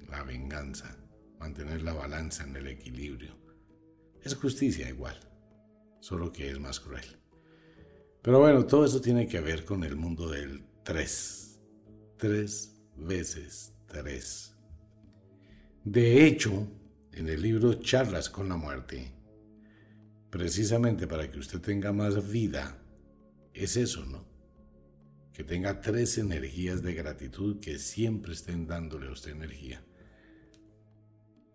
La 0.08 0.22
venganza 0.22 1.00
mantener 1.40 1.82
la 1.82 1.94
balanza 1.94 2.44
en 2.44 2.54
el 2.54 2.68
equilibrio. 2.68 3.39
Es 4.22 4.34
justicia 4.34 4.88
igual, 4.88 5.18
solo 6.00 6.32
que 6.32 6.50
es 6.50 6.58
más 6.58 6.80
cruel. 6.80 7.04
Pero 8.22 8.40
bueno, 8.40 8.66
todo 8.66 8.84
eso 8.84 9.00
tiene 9.00 9.26
que 9.26 9.40
ver 9.40 9.64
con 9.64 9.82
el 9.84 9.96
mundo 9.96 10.28
del 10.28 10.62
tres. 10.82 11.60
Tres 12.18 12.76
veces 12.96 13.72
tres. 13.90 14.54
De 15.84 16.26
hecho, 16.26 16.68
en 17.12 17.28
el 17.28 17.42
libro 17.42 17.74
Charlas 17.74 18.30
con 18.30 18.48
la 18.48 18.56
muerte, 18.56 19.12
precisamente 20.30 21.06
para 21.06 21.30
que 21.30 21.38
usted 21.38 21.60
tenga 21.60 21.92
más 21.92 22.30
vida, 22.30 22.78
es 23.52 23.76
eso, 23.76 24.04
¿no? 24.04 24.24
Que 25.32 25.42
tenga 25.42 25.80
tres 25.80 26.18
energías 26.18 26.82
de 26.82 26.94
gratitud 26.94 27.58
que 27.60 27.78
siempre 27.78 28.34
estén 28.34 28.66
dándole 28.66 29.08
a 29.08 29.12
usted 29.12 29.32
energía. 29.32 29.82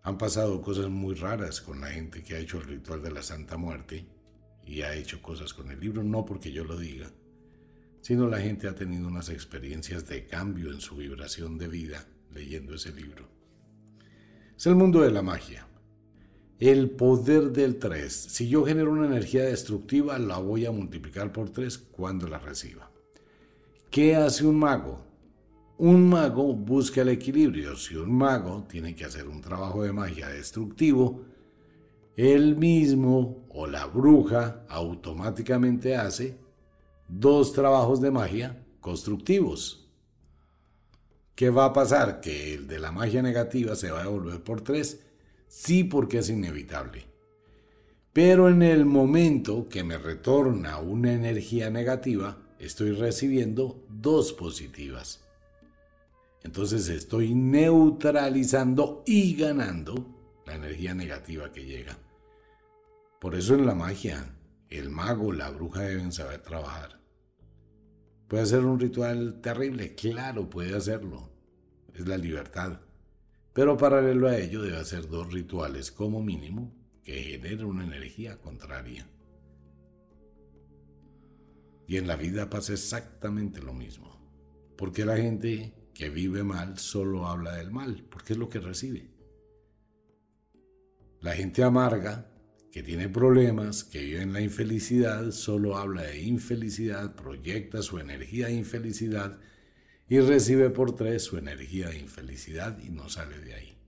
Han 0.06 0.18
pasado 0.18 0.62
cosas 0.62 0.88
muy 0.88 1.16
raras 1.16 1.60
con 1.60 1.80
la 1.80 1.88
gente 1.88 2.22
que 2.22 2.36
ha 2.36 2.38
hecho 2.38 2.58
el 2.58 2.64
ritual 2.68 3.02
de 3.02 3.10
la 3.10 3.24
Santa 3.24 3.56
Muerte 3.56 4.06
y 4.64 4.82
ha 4.82 4.94
hecho 4.94 5.20
cosas 5.20 5.52
con 5.52 5.68
el 5.68 5.80
libro, 5.80 6.04
no 6.04 6.24
porque 6.24 6.52
yo 6.52 6.62
lo 6.62 6.78
diga, 6.78 7.10
sino 8.02 8.28
la 8.28 8.38
gente 8.38 8.68
ha 8.68 8.74
tenido 8.76 9.08
unas 9.08 9.30
experiencias 9.30 10.06
de 10.06 10.24
cambio 10.24 10.70
en 10.70 10.80
su 10.80 10.94
vibración 10.94 11.58
de 11.58 11.66
vida 11.66 12.06
leyendo 12.32 12.76
ese 12.76 12.92
libro. 12.92 13.28
Es 14.56 14.66
el 14.66 14.76
mundo 14.76 15.00
de 15.00 15.10
la 15.10 15.22
magia. 15.22 15.66
El 16.60 16.90
poder 16.90 17.50
del 17.50 17.80
3. 17.80 18.12
Si 18.12 18.48
yo 18.48 18.64
genero 18.64 18.92
una 18.92 19.06
energía 19.06 19.42
destructiva, 19.42 20.20
la 20.20 20.38
voy 20.38 20.66
a 20.66 20.70
multiplicar 20.70 21.32
por 21.32 21.50
3 21.50 21.78
cuando 21.78 22.28
la 22.28 22.38
reciba. 22.38 22.92
¿Qué 23.90 24.14
hace 24.14 24.46
un 24.46 24.60
mago? 24.60 25.04
Un 25.78 26.08
mago 26.08 26.54
busca 26.54 27.02
el 27.02 27.10
equilibrio. 27.10 27.76
Si 27.76 27.96
un 27.96 28.10
mago 28.10 28.64
tiene 28.66 28.94
que 28.94 29.04
hacer 29.04 29.28
un 29.28 29.42
trabajo 29.42 29.82
de 29.82 29.92
magia 29.92 30.28
destructivo, 30.28 31.22
él 32.16 32.56
mismo 32.56 33.44
o 33.50 33.66
la 33.66 33.84
bruja 33.84 34.64
automáticamente 34.70 35.94
hace 35.94 36.38
dos 37.08 37.52
trabajos 37.52 38.00
de 38.00 38.10
magia 38.10 38.64
constructivos. 38.80 39.86
¿Qué 41.34 41.50
va 41.50 41.66
a 41.66 41.72
pasar? 41.74 42.22
Que 42.22 42.54
el 42.54 42.66
de 42.66 42.78
la 42.78 42.90
magia 42.90 43.20
negativa 43.20 43.76
se 43.76 43.90
va 43.90 44.00
a 44.00 44.04
devolver 44.04 44.42
por 44.42 44.62
tres. 44.62 45.04
Sí, 45.46 45.84
porque 45.84 46.18
es 46.18 46.30
inevitable. 46.30 47.04
Pero 48.14 48.48
en 48.48 48.62
el 48.62 48.86
momento 48.86 49.68
que 49.68 49.84
me 49.84 49.98
retorna 49.98 50.78
una 50.78 51.12
energía 51.12 51.68
negativa, 51.68 52.38
estoy 52.58 52.92
recibiendo 52.92 53.84
dos 53.90 54.32
positivas. 54.32 55.25
Entonces 56.46 56.88
estoy 56.88 57.34
neutralizando 57.34 59.02
y 59.04 59.34
ganando 59.34 60.40
la 60.46 60.54
energía 60.54 60.94
negativa 60.94 61.50
que 61.50 61.64
llega. 61.64 61.98
Por 63.20 63.34
eso 63.34 63.56
en 63.56 63.66
la 63.66 63.74
magia, 63.74 64.32
el 64.68 64.88
mago, 64.88 65.32
la 65.32 65.50
bruja 65.50 65.80
deben 65.80 66.12
saber 66.12 66.42
trabajar. 66.42 67.00
Puede 68.28 68.46
ser 68.46 68.64
un 68.64 68.78
ritual 68.78 69.40
terrible, 69.40 69.96
claro, 69.96 70.48
puede 70.48 70.76
hacerlo. 70.76 71.32
Es 71.92 72.06
la 72.06 72.16
libertad. 72.16 72.80
Pero 73.52 73.76
paralelo 73.76 74.28
a 74.28 74.38
ello 74.38 74.62
debe 74.62 74.76
hacer 74.76 75.08
dos 75.08 75.32
rituales 75.32 75.90
como 75.90 76.22
mínimo 76.22 76.72
que 77.02 77.24
generen 77.24 77.66
una 77.66 77.82
energía 77.82 78.38
contraria. 78.38 79.04
Y 81.88 81.96
en 81.96 82.06
la 82.06 82.14
vida 82.14 82.48
pasa 82.48 82.72
exactamente 82.72 83.60
lo 83.60 83.74
mismo. 83.74 84.16
Porque 84.76 85.04
la 85.04 85.16
gente 85.16 85.74
que 85.96 86.10
vive 86.10 86.44
mal 86.44 86.78
solo 86.78 87.26
habla 87.26 87.54
del 87.56 87.70
mal, 87.70 88.04
porque 88.10 88.34
es 88.34 88.38
lo 88.38 88.50
que 88.50 88.60
recibe. 88.60 89.08
La 91.20 91.32
gente 91.32 91.62
amarga, 91.62 92.30
que 92.70 92.82
tiene 92.82 93.08
problemas, 93.08 93.82
que 93.82 94.02
vive 94.02 94.20
en 94.20 94.34
la 94.34 94.42
infelicidad, 94.42 95.30
solo 95.30 95.78
habla 95.78 96.02
de 96.02 96.20
infelicidad, 96.20 97.14
proyecta 97.14 97.80
su 97.80 97.98
energía 97.98 98.48
de 98.48 98.52
infelicidad 98.52 99.38
y 100.06 100.20
recibe 100.20 100.68
por 100.68 100.94
tres 100.94 101.22
su 101.22 101.38
energía 101.38 101.88
de 101.88 101.98
infelicidad 101.98 102.78
y 102.78 102.90
no 102.90 103.08
sale 103.08 103.40
de 103.40 103.54
ahí. 103.54 103.78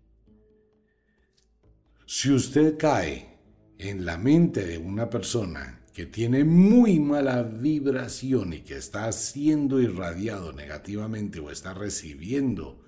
Si 2.06 2.32
usted 2.32 2.78
cae 2.78 3.36
en 3.76 4.06
la 4.06 4.16
mente 4.16 4.64
de 4.64 4.78
una 4.78 5.10
persona 5.10 5.77
que 5.98 6.06
tiene 6.06 6.44
muy 6.44 7.00
mala 7.00 7.42
vibración 7.42 8.52
y 8.52 8.60
que 8.60 8.76
está 8.76 9.10
siendo 9.10 9.80
irradiado 9.80 10.52
negativamente 10.52 11.40
o 11.40 11.50
está 11.50 11.74
recibiendo 11.74 12.80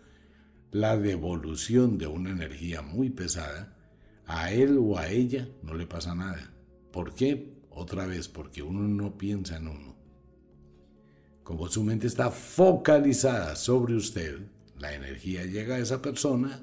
la 0.70 0.96
devolución 0.96 1.98
de 1.98 2.06
una 2.06 2.30
energía 2.30 2.82
muy 2.82 3.10
pesada, 3.10 3.76
a 4.26 4.52
él 4.52 4.78
o 4.80 4.96
a 4.96 5.08
ella 5.08 5.48
no 5.64 5.74
le 5.74 5.88
pasa 5.88 6.14
nada. 6.14 6.54
¿Por 6.92 7.12
qué? 7.12 7.52
Otra 7.70 8.06
vez, 8.06 8.28
porque 8.28 8.62
uno 8.62 8.86
no 8.86 9.18
piensa 9.18 9.56
en 9.56 9.66
uno. 9.66 9.96
Como 11.42 11.66
su 11.66 11.82
mente 11.82 12.06
está 12.06 12.30
focalizada 12.30 13.56
sobre 13.56 13.96
usted, 13.96 14.38
la 14.78 14.94
energía 14.94 15.44
llega 15.46 15.74
a 15.74 15.80
esa 15.80 16.00
persona 16.00 16.62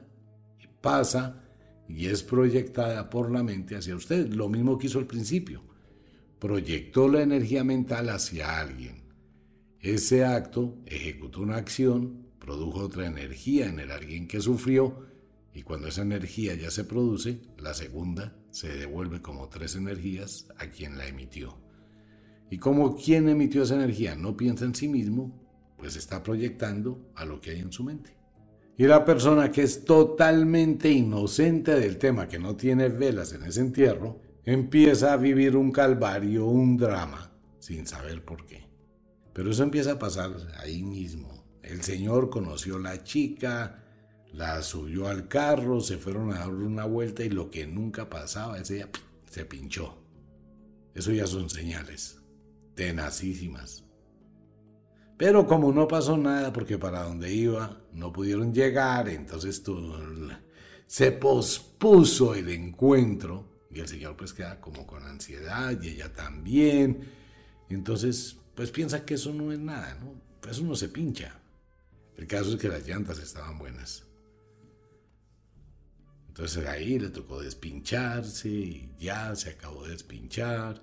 y 0.64 0.68
pasa 0.80 1.44
y 1.90 2.06
es 2.06 2.24
proyectada 2.24 3.10
por 3.10 3.32
la 3.32 3.44
mente 3.44 3.76
hacia 3.76 3.98
usted. 3.98 4.30
Lo 4.30 4.48
mismo 4.48 4.78
que 4.78 4.88
hizo 4.88 5.00
al 5.00 5.08
principio 5.08 5.67
proyectó 6.40 7.08
la 7.08 7.22
energía 7.22 7.64
mental 7.64 8.10
hacia 8.10 8.60
alguien. 8.60 9.04
Ese 9.80 10.26
acto 10.26 10.78
ejecutó 10.86 11.42
una 11.42 11.58
acción, 11.58 12.28
produjo 12.40 12.80
otra 12.80 13.06
energía 13.06 13.68
en 13.68 13.80
el 13.80 13.92
alguien 13.92 14.28
que 14.28 14.42
sufrió 14.42 15.08
y 15.54 15.64
cuando 15.64 15.88
esa 15.88 16.04
energía 16.04 16.54
ya 16.56 16.70
se 16.70 16.84
produce, 16.84 17.42
la 17.58 17.74
segunda 17.74 18.36
se 18.52 18.70
devuelve 18.70 19.22
como 19.22 19.50
tres 19.50 19.76
energías 19.76 20.48
a 20.58 20.68
quien 20.68 20.98
la 20.98 21.08
emitió. 21.08 21.58
Y 22.50 22.60
como 22.60 22.96
quien 22.96 23.28
emitió 23.28 23.64
esa 23.64 23.76
energía 23.76 24.16
no 24.16 24.38
piensa 24.38 24.66
en 24.66 24.76
sí 24.76 24.88
mismo, 24.88 25.44
pues 25.78 25.96
está 25.96 26.24
proyectando 26.24 27.12
a 27.16 27.26
lo 27.26 27.42
que 27.42 27.52
hay 27.52 27.60
en 27.60 27.72
su 27.72 27.84
mente. 27.84 28.16
Y 28.78 28.86
la 28.86 29.04
persona 29.04 29.52
que 29.52 29.64
es 29.64 29.84
totalmente 29.86 30.92
inocente 30.92 31.80
del 31.80 31.98
tema, 31.98 32.28
que 32.28 32.38
no 32.38 32.56
tiene 32.56 32.90
velas 32.90 33.34
en 33.34 33.44
ese 33.44 33.62
entierro, 33.62 34.22
empieza 34.48 35.12
a 35.12 35.18
vivir 35.18 35.58
un 35.58 35.74
calvario, 35.74 36.46
un 36.46 36.78
drama, 36.78 37.30
sin 37.60 37.86
saber 37.86 38.24
por 38.24 38.46
qué. 38.46 38.66
Pero 39.34 39.52
eso 39.52 39.62
empieza 39.62 39.92
a 39.92 40.00
pasar 40.00 40.32
ahí 40.58 40.84
mismo. 40.84 41.44
El 41.62 41.82
señor 41.84 42.30
conoció 42.30 42.78
a 42.78 42.80
la 42.80 43.04
chica, 43.04 43.84
la 44.32 44.62
subió 44.62 45.10
al 45.10 45.28
carro, 45.28 45.82
se 45.82 45.98
fueron 45.98 46.32
a 46.32 46.40
dar 46.40 46.50
una 46.50 46.86
vuelta 46.86 47.26
y 47.26 47.30
lo 47.30 47.52
que 47.52 47.68
nunca 47.68 48.10
pasaba, 48.10 48.58
ese 48.58 48.76
día 48.76 48.90
se 49.30 49.44
pinchó. 49.44 49.98
Eso 50.96 51.12
ya 51.12 51.28
son 51.28 51.50
señales 51.50 52.22
tenacísimas. 52.74 53.84
Pero 55.18 55.46
como 55.46 55.74
no 55.74 55.90
pasó 55.90 56.18
nada 56.18 56.54
porque 56.54 56.78
para 56.78 57.04
donde 57.04 57.34
iba 57.34 57.82
no 57.92 58.14
pudieron 58.14 58.54
llegar, 58.54 59.10
entonces 59.10 59.62
se 60.86 61.12
pospuso 61.12 62.34
el 62.34 62.48
encuentro 62.48 63.57
y 63.78 63.80
el 63.80 63.88
señor 63.88 64.18
pues 64.18 64.34
queda 64.34 64.60
como 64.60 64.88
con 64.88 65.04
ansiedad 65.04 65.80
y 65.80 65.90
ella 65.90 66.12
también. 66.12 67.08
Entonces 67.70 68.38
pues 68.56 68.72
piensa 68.72 69.06
que 69.06 69.14
eso 69.14 69.32
no 69.32 69.52
es 69.52 69.60
nada, 69.60 69.94
¿no? 70.02 70.20
Pues 70.42 70.58
uno 70.58 70.76
se 70.76 70.90
pincha. 70.90 71.40
El 72.18 72.26
caso 72.26 72.54
es 72.54 72.56
que 72.60 72.70
las 72.70 72.88
llantas 72.88 73.20
estaban 73.20 73.60
buenas. 73.60 74.04
Entonces 76.30 76.66
ahí 76.66 76.98
le 76.98 77.10
tocó 77.10 77.40
despincharse 77.40 78.50
y 78.50 78.96
ya 79.00 79.36
se 79.36 79.52
acabó 79.52 79.86
de 79.86 79.92
despinchar. 79.92 80.82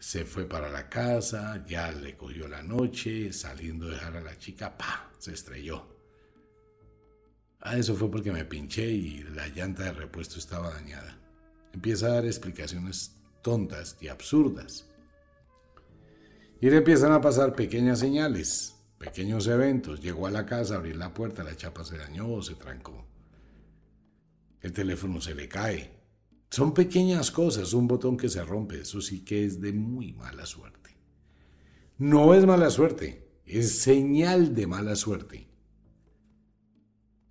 Se 0.00 0.24
fue 0.24 0.44
para 0.48 0.68
la 0.70 0.88
casa, 0.88 1.64
ya 1.66 1.92
le 1.92 2.16
cogió 2.16 2.48
la 2.48 2.64
noche, 2.64 3.32
saliendo 3.32 3.86
a 3.86 3.90
dejar 3.92 4.16
a 4.16 4.20
la 4.20 4.36
chica, 4.38 4.76
¡pa! 4.76 5.12
Se 5.18 5.32
estrelló. 5.32 5.86
Ah, 7.60 7.78
eso 7.78 7.94
fue 7.94 8.10
porque 8.10 8.32
me 8.32 8.44
pinché 8.44 8.90
y 8.90 9.22
la 9.22 9.46
llanta 9.48 9.84
de 9.84 9.92
repuesto 9.92 10.38
estaba 10.38 10.70
dañada 10.70 11.23
empieza 11.74 12.06
a 12.06 12.14
dar 12.14 12.26
explicaciones 12.26 13.16
tontas 13.42 13.96
y 14.00 14.08
absurdas. 14.08 14.86
Y 16.60 16.70
le 16.70 16.78
empiezan 16.78 17.12
a 17.12 17.20
pasar 17.20 17.54
pequeñas 17.54 17.98
señales, 17.98 18.76
pequeños 18.96 19.46
eventos. 19.48 20.00
Llegó 20.00 20.26
a 20.26 20.30
la 20.30 20.46
casa, 20.46 20.76
abrir 20.76 20.96
la 20.96 21.12
puerta, 21.12 21.44
la 21.44 21.56
chapa 21.56 21.84
se 21.84 21.98
dañó 21.98 22.32
o 22.32 22.42
se 22.42 22.54
trancó. 22.54 23.04
El 24.60 24.72
teléfono 24.72 25.20
se 25.20 25.34
le 25.34 25.48
cae. 25.48 25.90
Son 26.48 26.72
pequeñas 26.72 27.30
cosas, 27.30 27.74
un 27.74 27.88
botón 27.88 28.16
que 28.16 28.28
se 28.28 28.42
rompe, 28.44 28.80
eso 28.80 29.00
sí 29.00 29.24
que 29.24 29.44
es 29.44 29.60
de 29.60 29.72
muy 29.72 30.12
mala 30.12 30.46
suerte. 30.46 30.96
No 31.98 32.32
es 32.34 32.46
mala 32.46 32.70
suerte, 32.70 33.28
es 33.44 33.78
señal 33.80 34.54
de 34.54 34.66
mala 34.66 34.94
suerte. 34.96 35.48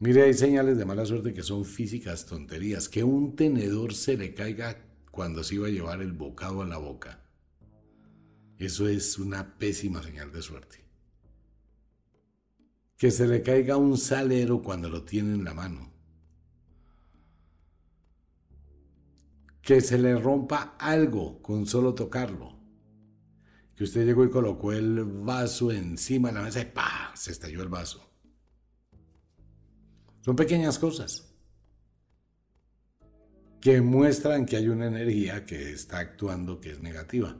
Mire, 0.03 0.23
hay 0.23 0.33
señales 0.33 0.77
de 0.77 0.83
mala 0.83 1.05
suerte 1.05 1.33
que 1.33 1.43
son 1.43 1.63
físicas 1.63 2.25
tonterías. 2.25 2.89
Que 2.89 3.05
un 3.05 3.37
tenedor 3.37 3.93
se 3.93 4.17
le 4.17 4.33
caiga 4.33 4.85
cuando 5.11 5.45
se 5.45 5.55
iba 5.55 5.67
a 5.67 5.71
llevar 5.71 6.01
el 6.01 6.11
bocado 6.11 6.61
a 6.61 6.65
la 6.65 6.77
boca. 6.77 7.23
Eso 8.57 8.89
es 8.89 9.17
una 9.17 9.57
pésima 9.57 10.03
señal 10.03 10.29
de 10.33 10.41
suerte. 10.41 10.83
Que 12.97 13.11
se 13.11 13.29
le 13.29 13.43
caiga 13.43 13.77
un 13.77 13.97
salero 13.97 14.61
cuando 14.61 14.89
lo 14.89 15.05
tiene 15.05 15.35
en 15.35 15.45
la 15.45 15.53
mano. 15.53 15.93
Que 19.61 19.79
se 19.79 19.97
le 19.97 20.19
rompa 20.19 20.75
algo 20.79 21.41
con 21.41 21.65
solo 21.65 21.93
tocarlo. 21.93 22.59
Que 23.73 23.85
usted 23.85 24.05
llegó 24.05 24.25
y 24.25 24.29
colocó 24.29 24.73
el 24.73 25.05
vaso 25.05 25.71
encima 25.71 26.27
de 26.27 26.33
la 26.33 26.41
mesa 26.41 26.59
y 26.59 26.65
¡pa! 26.65 27.13
se 27.15 27.31
estalló 27.31 27.61
el 27.63 27.69
vaso. 27.69 28.12
Son 30.23 30.37
pequeñas 30.37 30.79
cosas 30.79 31.35
que 33.59 33.81
muestran 33.81 34.45
que 34.45 34.55
hay 34.55 34.69
una 34.69 34.87
energía 34.87 35.45
que 35.45 35.71
está 35.71 35.99
actuando 35.99 36.61
que 36.61 36.71
es 36.71 36.81
negativa. 36.81 37.37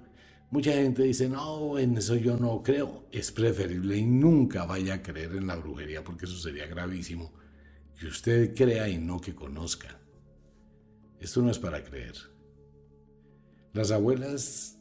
Mucha 0.52 0.74
gente 0.74 1.04
dice, 1.04 1.30
no, 1.30 1.80
en 1.80 1.98
eso 1.98 2.16
yo 2.16 2.36
no 2.36 2.62
creo. 2.62 3.08
Es 3.12 3.32
preferible 3.32 3.98
y 3.98 4.06
nunca 4.06 4.66
vaya 4.66 4.96
a 4.96 5.02
creer 5.02 5.36
en 5.36 5.48
la 5.48 5.56
brujería 5.56 6.04
porque 6.04 6.26
eso 6.26 6.38
sería 6.38 6.68
gravísimo. 6.68 7.34
Que 7.98 8.08
usted 8.08 8.54
crea 8.54 8.90
y 8.90 8.98
no 8.98 9.22
que 9.22 9.34
conozca. 9.34 9.98
Esto 11.22 11.42
no 11.42 11.52
es 11.52 11.60
para 11.60 11.84
creer. 11.84 12.16
Las 13.72 13.92
abuelas 13.92 14.78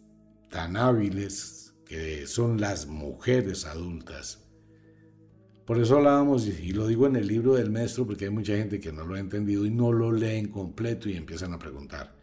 tan 0.51 0.77
hábiles 0.77 1.73
que 1.87 2.27
son 2.27 2.61
las 2.61 2.87
mujeres 2.87 3.65
adultas 3.65 4.42
por 5.73 5.81
eso 5.81 5.97
hablábamos, 5.97 6.47
y 6.47 6.73
lo 6.73 6.87
digo 6.87 7.07
en 7.07 7.17
el 7.17 7.27
libro 7.27 7.55
del 7.55 7.71
maestro, 7.71 8.07
porque 8.07 8.27
hay 8.27 8.31
mucha 8.31 8.55
gente 8.55 8.79
que 8.79 8.93
no 8.93 9.07
lo 9.07 9.15
ha 9.15 9.19
entendido 9.19 9.65
y 9.65 9.71
no 9.71 9.91
lo 9.91 10.13
leen 10.13 10.49
completo 10.49 11.09
y 11.09 11.17
empiezan 11.17 11.55
a 11.55 11.59
preguntar. 11.59 12.15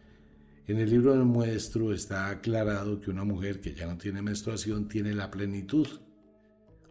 En 0.68 0.78
el 0.78 0.88
libro 0.88 1.14
del 1.14 1.24
maestro 1.24 1.92
está 1.92 2.28
aclarado 2.28 3.00
que 3.00 3.10
una 3.10 3.24
mujer 3.24 3.60
que 3.60 3.74
ya 3.74 3.88
no 3.88 3.98
tiene 3.98 4.22
menstruación 4.22 4.86
tiene 4.86 5.14
la 5.14 5.32
plenitud, 5.32 5.88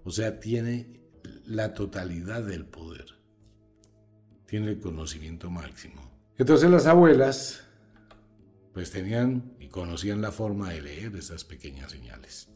o 0.04 0.12
sea, 0.12 0.38
tiene 0.42 1.00
la 1.46 1.74
totalidad 1.74 2.44
del 2.44 2.66
poder, 2.66 3.06
tiene 4.46 4.72
el 4.72 4.82
conocimiento 4.82 5.50
máximo. 5.50 6.12
Entonces 6.38 6.70
las 6.70 6.88
abuelas 6.88 7.64
pues 8.74 8.92
tenían 8.92 9.54
y 9.62 9.70
conocían 9.70 10.22
la 10.22 10.34
forma 10.34 10.72
de 10.72 10.82
leer 10.82 11.16
esas 11.16 11.46
pequeñas 11.46 11.94
señales 11.94 12.50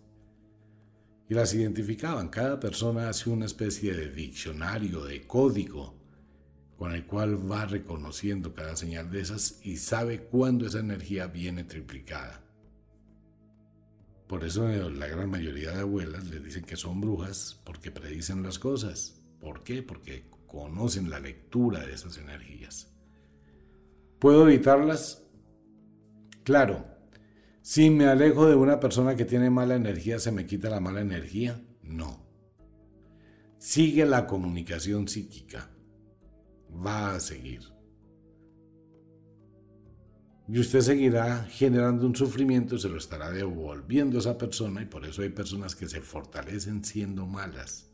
las 1.34 1.54
identificaban. 1.54 2.30
Cada 2.30 2.60
persona 2.60 3.10
hace 3.10 3.30
una 3.30 3.46
especie 3.46 3.94
de 3.94 4.10
diccionario, 4.10 5.04
de 5.04 5.26
código, 5.28 5.96
con 6.78 6.94
el 6.94 7.06
cual 7.06 7.50
va 7.52 7.66
reconociendo 7.66 8.54
cada 8.54 8.76
señal 8.76 9.10
de 9.12 9.22
esas 9.22 9.60
y 9.64 9.78
sabe 9.78 10.24
cuándo 10.24 10.66
esa 10.66 10.80
energía 10.80 11.28
viene 11.28 11.64
triplicada. 11.64 12.42
Por 14.28 14.44
eso 14.44 14.70
eh, 14.70 14.92
la 14.92 15.08
gran 15.08 15.30
mayoría 15.30 15.72
de 15.72 15.82
abuelas 15.82 16.26
les 16.26 16.44
dicen 16.44 16.64
que 16.64 16.76
son 16.76 17.02
brujas 17.02 17.62
porque 17.64 17.92
predicen 17.92 18.42
las 18.44 18.58
cosas. 18.58 19.22
¿Por 19.40 19.64
qué? 19.64 19.84
Porque 19.84 20.26
conocen 20.48 21.10
la 21.10 21.20
lectura 21.20 21.86
de 21.86 21.94
esas 21.94 22.18
energías. 22.18 22.92
¿Puedo 24.20 24.48
evitarlas? 24.48 25.24
Claro, 26.44 26.86
si 27.64 27.90
me 27.90 28.08
alejo 28.08 28.46
de 28.46 28.56
una 28.56 28.82
persona 28.82 29.16
que 29.16 29.24
tiene 29.24 29.50
mala 29.50 29.76
energía, 29.76 30.20
¿se 30.20 30.34
me 30.34 30.46
quita 30.46 30.70
la 30.70 30.82
mala 30.82 31.00
energía? 31.00 31.64
No. 31.82 32.28
Sigue 33.58 34.06
la 34.06 34.28
comunicación 34.28 35.08
psíquica. 35.08 35.72
Va 36.86 37.16
a 37.16 37.22
seguir. 37.22 37.62
Y 40.50 40.60
usted 40.60 40.82
seguirá 40.82 41.46
generando 41.46 42.06
un 42.06 42.14
sufrimiento, 42.18 42.78
se 42.78 42.90
lo 42.90 42.98
estará 42.98 43.32
devolviendo 43.32 44.18
a 44.18 44.20
esa 44.20 44.38
persona 44.38 44.82
y 44.82 44.86
por 44.86 45.06
eso 45.06 45.22
hay 45.22 45.30
personas 45.30 45.74
que 45.74 45.88
se 45.88 46.02
fortalecen 46.02 46.84
siendo 46.84 47.26
malas. 47.26 47.90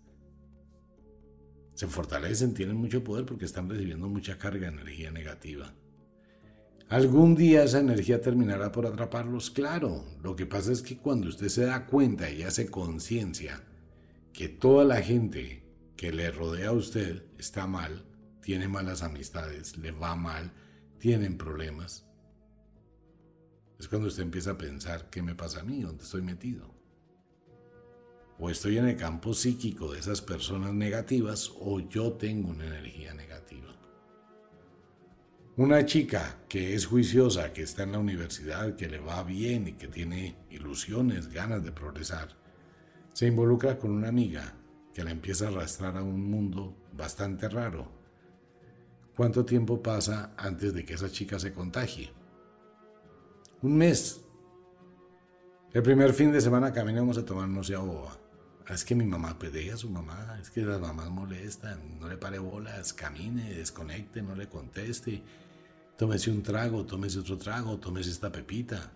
Se 1.76 1.86
fortalecen, 1.86 2.56
tienen 2.56 2.76
mucho 2.76 3.04
poder 3.04 3.28
porque 3.28 3.46
están 3.46 3.70
recibiendo 3.70 4.10
mucha 4.10 4.40
carga 4.40 4.62
de 4.62 4.80
energía 4.80 5.12
negativa. 5.12 5.76
¿Algún 6.90 7.36
día 7.36 7.64
esa 7.64 7.80
energía 7.80 8.20
terminará 8.20 8.72
por 8.72 8.88
atraparlos? 8.88 9.52
Claro, 9.52 10.06
lo 10.24 10.36
que 10.36 10.48
pasa 10.48 10.72
es 10.72 10.82
que 10.82 10.98
cuando 10.98 11.30
usted 11.30 11.48
se 11.48 11.66
da 11.66 11.86
cuenta 11.86 12.32
y 12.32 12.42
hace 12.42 12.70
conciencia 12.70 13.64
que 14.34 14.50
toda 14.50 14.84
la 14.86 15.02
gente 15.02 15.64
que 15.96 16.12
le 16.12 16.32
rodea 16.32 16.70
a 16.70 16.74
usted 16.74 17.24
está 17.38 17.68
mal, 17.68 18.06
tiene 18.42 18.68
malas 18.68 19.04
amistades, 19.04 19.78
le 19.78 19.92
va 19.92 20.16
mal, 20.16 20.52
tienen 20.98 21.38
problemas, 21.38 22.10
es 23.80 23.88
cuando 23.88 24.10
usted 24.10 24.24
empieza 24.24 24.52
a 24.52 24.58
pensar, 24.58 25.10
¿qué 25.10 25.22
me 25.22 25.36
pasa 25.36 25.62
a 25.62 25.64
mí? 25.64 25.82
¿Dónde 25.82 26.04
estoy 26.04 26.22
metido? 26.22 26.76
O 28.38 28.50
estoy 28.50 28.78
en 28.78 28.88
el 28.88 28.98
campo 28.98 29.34
psíquico 29.34 29.94
de 29.94 30.00
esas 30.00 30.22
personas 30.22 30.74
negativas 30.74 31.52
o 31.60 31.80
yo 31.80 32.14
tengo 32.14 32.50
una 32.50 32.66
energía 32.66 33.14
negativa. 33.14 33.79
Una 35.60 35.86
chica 35.86 36.38
que 36.48 36.74
es 36.74 36.86
juiciosa, 36.86 37.52
que 37.52 37.64
está 37.64 37.84
en 37.84 37.92
la 37.92 38.00
universidad, 38.00 38.78
que 38.78 38.88
le 38.88 38.98
va 38.98 39.24
bien 39.24 39.68
y 39.68 39.74
que 39.74 39.90
tiene 39.90 40.38
ilusiones, 40.52 41.28
ganas 41.28 41.66
de 41.66 41.74
progresar, 41.74 42.30
se 43.12 43.28
involucra 43.28 43.78
con 43.78 43.92
una 43.92 44.08
amiga 44.08 44.54
que 44.94 45.04
la 45.04 45.12
empieza 45.12 45.44
a 45.44 45.48
arrastrar 45.50 45.98
a 45.98 46.02
un 46.02 46.32
mundo 46.32 46.78
bastante 46.94 47.50
raro. 47.50 47.92
¿Cuánto 49.18 49.44
tiempo 49.44 49.84
pasa 49.84 50.32
antes 50.38 50.74
de 50.74 50.86
que 50.86 50.94
esa 50.94 51.12
chica 51.12 51.38
se 51.38 51.52
contagie? 51.52 52.10
Un 53.62 53.76
mes. 53.76 54.22
El 55.74 55.84
primer 55.84 56.14
fin 56.14 56.32
de 56.32 56.40
semana 56.40 56.72
caminamos 56.72 57.18
a 57.18 57.26
tomarnos 57.26 57.68
ya 57.68 57.80
boba. 57.80 58.18
Ah, 58.66 58.76
es 58.76 58.86
que 58.86 58.96
mi 58.96 59.06
mamá, 59.06 59.38
deje 59.38 59.74
a 59.74 59.78
su 59.78 59.90
mamá, 59.90 60.38
es 60.42 60.52
que 60.52 60.62
las 60.62 60.80
mamás 60.80 61.10
molestan, 61.10 62.00
no 62.00 62.08
le 62.08 62.16
pare 62.16 62.40
bolas, 62.40 62.94
camine, 62.94 63.56
desconecte, 63.56 64.22
no 64.22 64.36
le 64.36 64.48
conteste 64.48 65.22
tómese 66.00 66.32
un 66.32 66.42
trago, 66.42 66.86
tómese 66.86 67.20
otro 67.20 67.38
trago, 67.38 67.78
tómese 67.78 68.12
esta 68.12 68.32
pepita. 68.32 68.90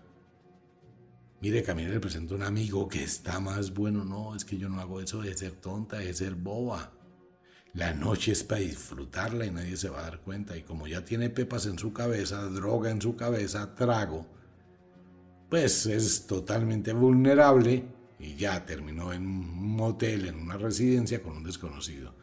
Mire, 1.42 1.62
Camila 1.62 1.90
le 1.90 2.00
presento 2.00 2.32
a 2.32 2.38
un 2.38 2.42
amigo 2.42 2.88
que 2.88 3.04
está 3.04 3.40
más 3.40 3.74
bueno. 3.74 4.06
No, 4.06 4.34
es 4.34 4.42
que 4.42 4.56
yo 4.56 4.70
no 4.70 4.80
hago 4.80 5.02
eso 5.02 5.20
de 5.20 5.36
ser 5.36 5.52
tonta, 5.52 5.98
de 5.98 6.14
ser 6.14 6.34
boba. 6.34 6.92
La 7.74 7.92
noche 7.92 8.32
es 8.32 8.42
para 8.42 8.62
disfrutarla 8.62 9.44
y 9.44 9.50
nadie 9.50 9.76
se 9.76 9.90
va 9.90 9.98
a 9.98 10.04
dar 10.04 10.20
cuenta. 10.20 10.56
Y 10.56 10.62
como 10.62 10.86
ya 10.86 11.04
tiene 11.04 11.28
pepas 11.28 11.66
en 11.66 11.78
su 11.78 11.92
cabeza, 11.92 12.42
droga 12.44 12.90
en 12.90 13.02
su 13.02 13.16
cabeza, 13.16 13.74
trago, 13.74 14.26
pues 15.50 15.84
es 15.84 16.26
totalmente 16.26 16.94
vulnerable 16.94 17.84
y 18.18 18.34
ya 18.36 18.64
terminó 18.64 19.12
en 19.12 19.26
un 19.26 19.76
motel, 19.76 20.26
en 20.26 20.36
una 20.36 20.56
residencia 20.56 21.22
con 21.22 21.36
un 21.36 21.44
desconocido. 21.44 22.14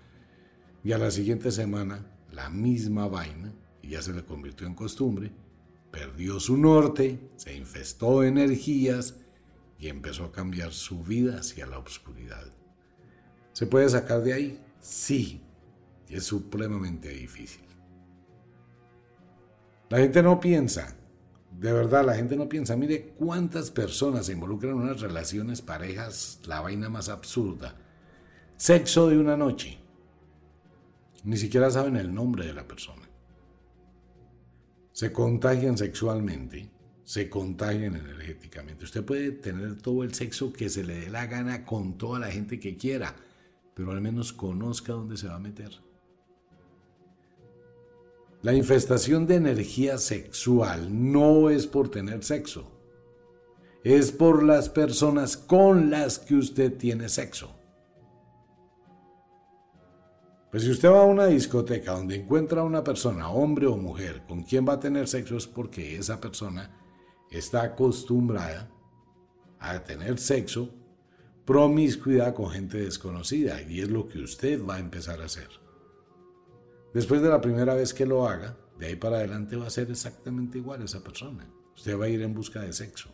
Y 0.84 0.91
a 0.94 0.98
la 0.98 1.12
siguiente 1.12 1.52
semana, 1.52 2.04
la 2.32 2.50
misma 2.50 3.08
vaina, 3.08 3.54
ya 3.92 4.02
se 4.02 4.14
le 4.14 4.24
convirtió 4.24 4.66
en 4.66 4.74
costumbre, 4.74 5.32
perdió 5.92 6.40
su 6.40 6.56
norte, 6.56 7.20
se 7.36 7.54
infestó 7.54 8.22
de 8.22 8.30
energías 8.30 9.16
y 9.78 9.90
empezó 9.90 10.24
a 10.24 10.32
cambiar 10.32 10.72
su 10.72 11.04
vida 11.04 11.40
hacia 11.40 11.66
la 11.66 11.78
oscuridad. 11.78 12.46
¿Se 13.52 13.68
puede 13.68 13.90
sacar 13.90 14.24
de 14.24 14.32
ahí? 14.32 14.62
Sí, 14.80 15.42
y 16.08 16.16
es 16.16 16.24
supremamente 16.24 17.10
difícil. 17.10 17.66
La 19.90 19.98
gente 19.98 20.24
no 20.24 20.40
piensa, 20.40 20.96
de 21.60 21.74
verdad, 21.74 22.06
la 22.06 22.16
gente 22.16 22.38
no 22.38 22.48
piensa, 22.48 22.78
mire 22.78 23.14
cuántas 23.18 23.72
personas 23.72 24.28
se 24.28 24.32
involucran 24.32 24.72
en 24.72 24.84
unas 24.84 25.02
relaciones, 25.02 25.62
parejas, 25.62 26.40
la 26.46 26.62
vaina 26.62 26.88
más 26.88 27.10
absurda. 27.10 27.76
Sexo 28.56 29.10
de 29.10 29.18
una 29.18 29.36
noche. 29.36 29.78
Ni 31.26 31.36
siquiera 31.36 31.70
saben 31.70 31.98
el 31.98 32.14
nombre 32.14 32.46
de 32.46 32.54
la 32.54 32.66
persona 32.66 33.11
se 35.02 35.12
contagian 35.12 35.80
sexualmente, 35.80 36.70
se 37.04 37.28
contagian 37.28 37.96
energéticamente. 37.96 38.86
Usted 38.86 39.04
puede 39.04 39.32
tener 39.32 39.82
todo 39.82 40.04
el 40.04 40.14
sexo 40.14 40.54
que 40.54 40.70
se 40.70 40.84
le 40.84 40.94
dé 40.94 41.10
la 41.10 41.26
gana 41.26 41.66
con 41.66 41.98
toda 41.98 42.20
la 42.20 42.28
gente 42.28 42.60
que 42.60 42.78
quiera, 42.78 43.16
pero 43.74 43.94
al 43.94 44.00
menos 44.00 44.32
conozca 44.32 44.94
dónde 44.94 45.18
se 45.18 45.28
va 45.28 45.38
a 45.38 45.40
meter. 45.40 45.72
La 48.44 48.54
infestación 48.54 49.26
de 49.26 49.38
energía 49.38 49.98
sexual 49.98 50.90
no 51.12 51.50
es 51.50 51.66
por 51.66 51.90
tener 51.90 52.24
sexo, 52.24 52.72
es 53.84 54.12
por 54.12 54.44
las 54.44 54.70
personas 54.70 55.36
con 55.36 55.90
las 55.90 56.20
que 56.20 56.36
usted 56.36 56.78
tiene 56.78 57.10
sexo. 57.10 57.56
Pues 60.52 60.64
si 60.64 60.70
usted 60.70 60.92
va 60.92 61.00
a 61.00 61.06
una 61.06 61.28
discoteca 61.28 61.94
donde 61.94 62.18
encuentra 62.18 62.60
a 62.60 62.66
una 62.66 62.84
persona, 62.84 63.30
hombre 63.30 63.68
o 63.68 63.78
mujer, 63.78 64.24
con 64.28 64.44
quien 64.44 64.68
va 64.68 64.74
a 64.74 64.80
tener 64.82 65.08
sexo 65.08 65.38
es 65.38 65.48
porque 65.48 65.96
esa 65.96 66.20
persona 66.20 66.78
está 67.30 67.64
acostumbrada 67.64 68.70
a 69.60 69.82
tener 69.82 70.20
sexo, 70.20 70.70
promiscuidad 71.46 72.34
con 72.34 72.50
gente 72.50 72.80
desconocida 72.80 73.62
y 73.62 73.80
es 73.80 73.90
lo 73.90 74.10
que 74.10 74.20
usted 74.20 74.62
va 74.62 74.76
a 74.76 74.80
empezar 74.80 75.22
a 75.22 75.26
hacer. 75.26 75.48
Después 76.94 77.22
de 77.22 77.30
la 77.30 77.40
primera 77.40 77.74
vez 77.74 77.94
que 77.94 78.06
lo 78.06 78.28
haga, 78.28 78.58
de 78.78 78.88
ahí 78.88 78.96
para 78.98 79.18
adelante 79.18 79.56
va 79.56 79.68
a 79.68 79.70
ser 79.70 79.90
exactamente 79.90 80.58
igual 80.58 80.82
esa 80.82 81.02
persona. 81.02 81.48
Usted 81.74 81.98
va 81.98 82.06
a 82.06 82.10
ir 82.10 82.22
en 82.22 82.34
busca 82.34 82.60
de 82.60 82.74
sexo. 82.74 83.10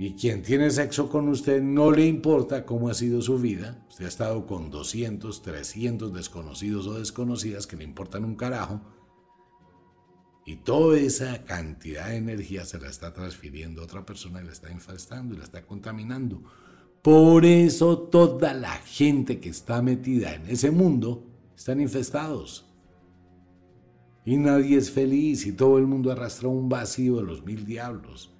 Y 0.00 0.14
quien 0.14 0.40
tiene 0.40 0.70
sexo 0.70 1.10
con 1.10 1.28
usted 1.28 1.62
no 1.62 1.90
le 1.90 2.06
importa 2.06 2.64
cómo 2.64 2.88
ha 2.88 2.94
sido 2.94 3.20
su 3.20 3.38
vida. 3.38 3.84
Usted 3.90 4.06
ha 4.06 4.08
estado 4.08 4.46
con 4.46 4.70
200, 4.70 5.42
300 5.42 6.14
desconocidos 6.14 6.86
o 6.86 6.98
desconocidas 6.98 7.66
que 7.66 7.76
le 7.76 7.84
importan 7.84 8.24
un 8.24 8.34
carajo. 8.34 8.80
Y 10.46 10.56
toda 10.56 10.98
esa 10.98 11.44
cantidad 11.44 12.08
de 12.08 12.16
energía 12.16 12.64
se 12.64 12.80
la 12.80 12.88
está 12.88 13.12
transfiriendo 13.12 13.82
a 13.82 13.84
otra 13.84 14.06
persona 14.06 14.40
y 14.40 14.46
la 14.46 14.52
está 14.52 14.72
infestando 14.72 15.34
y 15.34 15.36
la 15.36 15.44
está 15.44 15.66
contaminando. 15.66 16.44
Por 17.02 17.44
eso 17.44 17.98
toda 17.98 18.54
la 18.54 18.76
gente 18.76 19.38
que 19.38 19.50
está 19.50 19.82
metida 19.82 20.34
en 20.34 20.46
ese 20.46 20.70
mundo 20.70 21.26
están 21.54 21.78
infestados. 21.78 22.64
Y 24.24 24.38
nadie 24.38 24.78
es 24.78 24.90
feliz 24.90 25.44
y 25.44 25.52
todo 25.52 25.76
el 25.76 25.86
mundo 25.86 26.10
arrastra 26.10 26.48
un 26.48 26.70
vacío 26.70 27.16
de 27.16 27.24
los 27.24 27.44
mil 27.44 27.66
diablos. 27.66 28.34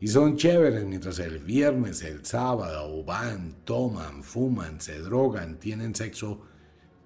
Y 0.00 0.08
son 0.08 0.36
chéveres 0.36 0.84
mientras 0.84 1.18
el 1.18 1.40
viernes, 1.40 2.02
el 2.02 2.24
sábado 2.24 3.02
van, 3.04 3.64
toman, 3.64 4.22
fuman, 4.22 4.80
se 4.80 5.00
drogan, 5.00 5.58
tienen 5.58 5.94
sexo 5.94 6.40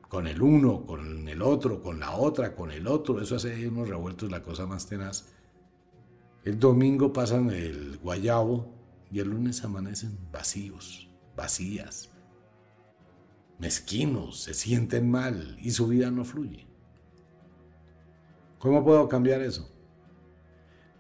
con 0.09 0.27
el 0.27 0.43
uno, 0.43 0.85
con 0.85 1.27
el 1.27 1.41
otro, 1.41 1.83
con 1.83 2.01
la 2.01 2.13
otra, 2.13 2.55
con 2.55 2.71
el 2.71 2.87
otro. 2.87 3.21
Eso 3.23 3.37
hace 3.37 3.67
unos 3.67 3.89
revueltos 3.89 4.31
la 4.31 4.43
cosa 4.43 4.67
más 4.67 4.87
tenaz. 4.87 5.33
El 6.45 6.59
domingo 6.59 7.13
pasan 7.15 7.51
el 7.51 7.97
guayabo 7.97 8.75
y 9.11 9.21
el 9.21 9.29
lunes 9.29 9.65
amanecen 9.65 10.19
vacíos, 10.31 11.09
vacías, 11.35 12.11
mezquinos, 13.59 14.43
se 14.43 14.53
sienten 14.53 15.11
mal 15.11 15.57
y 15.61 15.71
su 15.71 15.87
vida 15.87 16.11
no 16.11 16.25
fluye. 16.25 16.67
¿Cómo 18.59 18.85
puedo 18.85 19.09
cambiar 19.09 19.41
eso? 19.41 19.71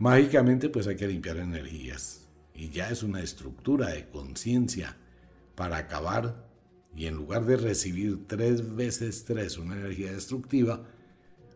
Mágicamente 0.03 0.69
pues 0.69 0.89
hay 0.89 0.97
que 0.97 1.07
limpiar 1.07 1.37
energías 1.37 2.27
y 2.57 2.71
ya 2.71 2.91
es 2.91 3.05
una 3.05 3.21
estructura 3.21 3.91
de 3.91 4.09
conciencia 4.09 4.97
para 5.55 5.77
acabar 5.77 6.45
y 6.97 7.07
en 7.07 7.15
lugar 7.15 7.45
de 7.45 7.57
recibir 7.57 8.27
tres 8.27 8.75
veces 8.75 9.25
tres 9.25 9.59
una 9.59 9.77
energía 9.77 10.11
destructiva, 10.11 10.83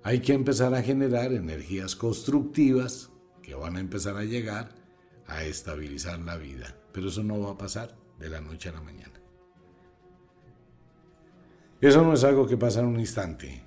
hay 0.05 0.21
que 0.21 0.33
empezar 0.33 0.75
a 0.75 0.83
generar 0.85 1.33
energías 1.33 1.97
constructivas 1.97 3.11
que 3.43 3.57
van 3.57 3.75
a 3.75 3.81
empezar 3.81 4.17
a 4.17 4.23
llegar 4.23 4.77
a 5.27 5.43
estabilizar 5.43 6.21
la 6.21 6.37
vida. 6.37 6.73
Pero 6.93 7.09
eso 7.09 7.25
no 7.25 7.41
va 7.41 7.51
a 7.51 7.59
pasar 7.59 7.97
de 8.21 8.31
la 8.31 8.41
noche 8.41 8.69
a 8.69 8.75
la 8.75 8.81
mañana. 8.81 9.21
Eso 11.81 12.05
no 12.05 12.13
es 12.13 12.23
algo 12.23 12.47
que 12.47 12.57
pasa 12.57 12.79
en 12.79 12.87
un 12.87 13.01
instante. 13.01 13.66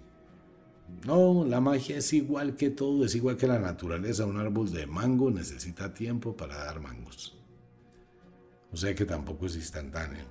No, 1.06 1.46
la 1.46 1.62
magia 1.62 1.98
es 1.98 2.12
igual 2.14 2.56
que 2.56 2.70
todo, 2.70 3.06
es 3.06 3.16
igual 3.16 3.38
que 3.38 3.48
la 3.48 3.60
naturaleza. 3.60 4.26
Un 4.26 4.38
árbol 4.38 4.72
de 4.72 4.86
mango 4.86 5.32
necesita 5.32 5.94
tiempo 5.94 6.36
para 6.36 6.58
dar 6.58 6.82
mangos. 6.82 7.38
O 8.72 8.78
sea 8.78 8.94
que 8.94 9.06
tampoco 9.06 9.46
es 9.46 9.56
instantáneo. 9.56 10.26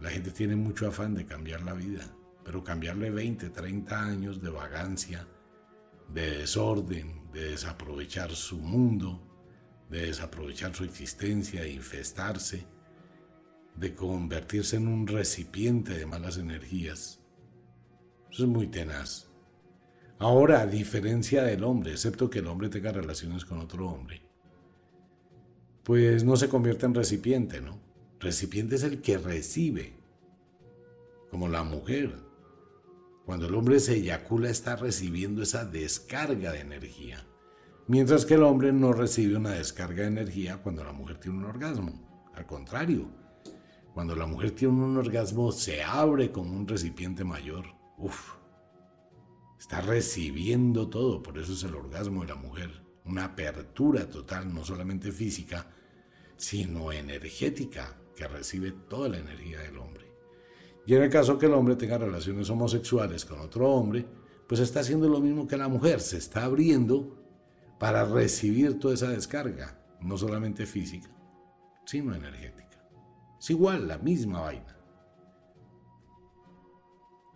La 0.00 0.10
gente 0.10 0.30
tiene 0.30 0.54
mucho 0.54 0.86
afán 0.86 1.14
de 1.14 1.26
cambiar 1.26 1.62
la 1.62 1.72
vida, 1.72 2.06
pero 2.44 2.62
cambiarle 2.62 3.10
20, 3.10 3.50
30 3.50 4.00
años 4.00 4.40
de 4.40 4.50
vagancia, 4.50 5.26
de 6.12 6.38
desorden, 6.38 7.30
de 7.32 7.50
desaprovechar 7.50 8.30
su 8.30 8.58
mundo, 8.58 9.20
de 9.90 10.06
desaprovechar 10.06 10.74
su 10.74 10.84
existencia, 10.84 11.62
de 11.62 11.72
infestarse, 11.72 12.66
de 13.74 13.94
convertirse 13.94 14.76
en 14.76 14.86
un 14.86 15.06
recipiente 15.06 15.94
de 15.94 16.06
malas 16.06 16.36
energías. 16.36 17.20
Eso 18.30 18.44
es 18.44 18.48
muy 18.48 18.66
tenaz. 18.68 19.28
Ahora, 20.20 20.62
a 20.62 20.66
diferencia 20.66 21.44
del 21.44 21.62
hombre, 21.62 21.92
excepto 21.92 22.28
que 22.28 22.40
el 22.40 22.48
hombre 22.48 22.68
tenga 22.68 22.90
relaciones 22.90 23.44
con 23.44 23.58
otro 23.58 23.88
hombre, 23.88 24.20
pues 25.84 26.24
no 26.24 26.36
se 26.36 26.48
convierte 26.48 26.86
en 26.86 26.94
recipiente, 26.94 27.60
¿no? 27.60 27.78
Recipiente 28.18 28.74
es 28.74 28.82
el 28.82 29.00
que 29.00 29.16
recibe, 29.16 29.92
como 31.30 31.48
la 31.48 31.62
mujer. 31.62 32.16
Cuando 33.24 33.46
el 33.46 33.54
hombre 33.54 33.78
se 33.78 33.94
eyacula 33.94 34.50
está 34.50 34.74
recibiendo 34.74 35.42
esa 35.42 35.64
descarga 35.64 36.50
de 36.50 36.60
energía, 36.60 37.24
mientras 37.86 38.26
que 38.26 38.34
el 38.34 38.42
hombre 38.42 38.72
no 38.72 38.92
recibe 38.92 39.36
una 39.36 39.52
descarga 39.52 40.02
de 40.02 40.08
energía 40.08 40.56
cuando 40.56 40.82
la 40.82 40.92
mujer 40.92 41.18
tiene 41.18 41.38
un 41.38 41.44
orgasmo. 41.44 42.28
Al 42.34 42.44
contrario, 42.44 43.08
cuando 43.94 44.16
la 44.16 44.26
mujer 44.26 44.50
tiene 44.50 44.74
un 44.74 44.96
orgasmo 44.96 45.52
se 45.52 45.82
abre 45.82 46.32
como 46.32 46.56
un 46.56 46.66
recipiente 46.66 47.22
mayor. 47.22 47.66
Uf, 47.98 48.37
está 49.58 49.80
recibiendo 49.80 50.88
todo, 50.88 51.22
por 51.22 51.38
eso 51.38 51.52
es 51.52 51.64
el 51.64 51.74
orgasmo 51.74 52.22
de 52.22 52.28
la 52.28 52.34
mujer, 52.36 52.70
una 53.04 53.24
apertura 53.24 54.08
total, 54.08 54.54
no 54.54 54.64
solamente 54.64 55.12
física, 55.12 55.66
sino 56.36 56.92
energética, 56.92 57.96
que 58.14 58.26
recibe 58.26 58.72
toda 58.72 59.08
la 59.10 59.18
energía 59.18 59.60
del 59.60 59.78
hombre. 59.78 60.06
Y 60.86 60.94
en 60.94 61.02
el 61.02 61.10
caso 61.10 61.38
que 61.38 61.46
el 61.46 61.54
hombre 61.54 61.76
tenga 61.76 61.98
relaciones 61.98 62.50
homosexuales 62.50 63.24
con 63.24 63.40
otro 63.40 63.70
hombre, 63.70 64.06
pues 64.48 64.60
está 64.60 64.80
haciendo 64.80 65.08
lo 65.08 65.20
mismo 65.20 65.46
que 65.46 65.56
la 65.56 65.68
mujer, 65.68 66.00
se 66.00 66.16
está 66.16 66.44
abriendo 66.44 67.16
para 67.78 68.04
recibir 68.04 68.78
toda 68.78 68.94
esa 68.94 69.10
descarga, 69.10 69.78
no 70.00 70.16
solamente 70.16 70.66
física, 70.66 71.10
sino 71.84 72.14
energética. 72.14 72.82
Es 73.38 73.50
igual, 73.50 73.86
la 73.86 73.98
misma 73.98 74.40
vaina. 74.40 74.76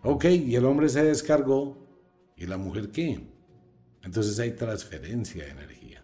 Ok, 0.03 0.25
y 0.25 0.57
el 0.57 0.65
hombre 0.65 0.89
se 0.89 1.05
descargó 1.05 1.83
¿Y 2.43 2.47
la 2.47 2.57
mujer 2.57 2.91
qué? 2.91 3.21
Entonces 4.03 4.37
hay 4.41 4.51
transferencia 4.51 5.45
de 5.45 5.51
energía. 5.51 6.03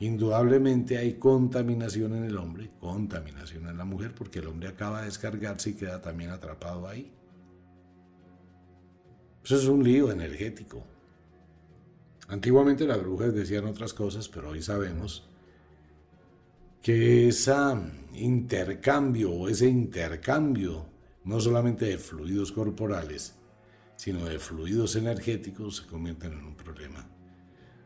Indudablemente 0.00 0.98
hay 0.98 1.14
contaminación 1.14 2.14
en 2.14 2.24
el 2.24 2.36
hombre, 2.36 2.70
contaminación 2.78 3.68
en 3.68 3.78
la 3.78 3.86
mujer, 3.86 4.14
porque 4.14 4.40
el 4.40 4.48
hombre 4.48 4.68
acaba 4.68 5.00
de 5.00 5.06
descargarse 5.06 5.70
y 5.70 5.74
queda 5.76 6.02
también 6.02 6.28
atrapado 6.28 6.86
ahí. 6.86 7.10
Eso 9.42 9.56
es 9.56 9.64
un 9.64 9.82
lío 9.82 10.12
energético. 10.12 10.84
Antiguamente 12.28 12.86
las 12.86 13.00
brujas 13.00 13.32
decían 13.32 13.64
otras 13.64 13.94
cosas, 13.94 14.28
pero 14.28 14.50
hoy 14.50 14.60
sabemos 14.60 15.26
que 16.82 17.28
ese 17.28 17.54
intercambio 18.12 19.32
o 19.32 19.48
ese 19.48 19.70
intercambio 19.70 20.84
no 21.24 21.40
solamente 21.40 21.86
de 21.86 21.96
fluidos 21.96 22.52
corporales, 22.52 23.35
sino 23.96 24.24
de 24.24 24.38
fluidos 24.38 24.96
energéticos 24.96 25.76
se 25.76 25.86
convierten 25.86 26.32
en 26.32 26.44
un 26.44 26.56
problema. 26.56 27.06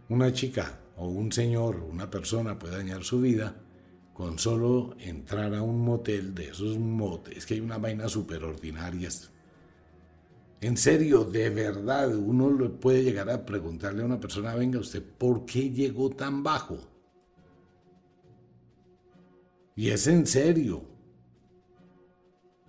Una 0.09 0.33
chica 0.33 0.81
o 0.97 1.09
un 1.09 1.33
señor, 1.33 1.77
una 1.77 2.11
persona 2.11 2.59
puede 2.59 2.77
dañar 2.77 3.05
su 3.05 3.21
vida 3.21 3.57
con 4.13 4.39
solo 4.39 4.95
entrar 4.99 5.55
a 5.55 5.63
un 5.63 5.81
motel 5.83 6.35
de 6.35 6.49
esos 6.49 6.79
moteles, 6.79 7.47
que 7.47 7.55
hay 7.55 7.61
una 7.61 7.79
vaina 7.79 8.09
súper 8.09 8.45
ordinarias. 8.45 9.31
En 10.61 10.77
serio, 10.77 11.25
de 11.25 11.49
verdad, 11.49 12.15
uno 12.15 12.71
puede 12.73 13.03
llegar 13.03 13.31
a 13.31 13.47
preguntarle 13.47 14.03
a 14.03 14.07
una 14.07 14.21
persona, 14.21 14.55
venga 14.55 14.79
usted, 14.79 15.03
¿por 15.03 15.47
qué 15.47 15.71
llegó 15.71 16.11
tan 16.11 16.43
bajo? 16.43 16.77
Y 19.75 19.89
es 19.89 20.07
en 20.07 20.27
serio. 20.27 20.90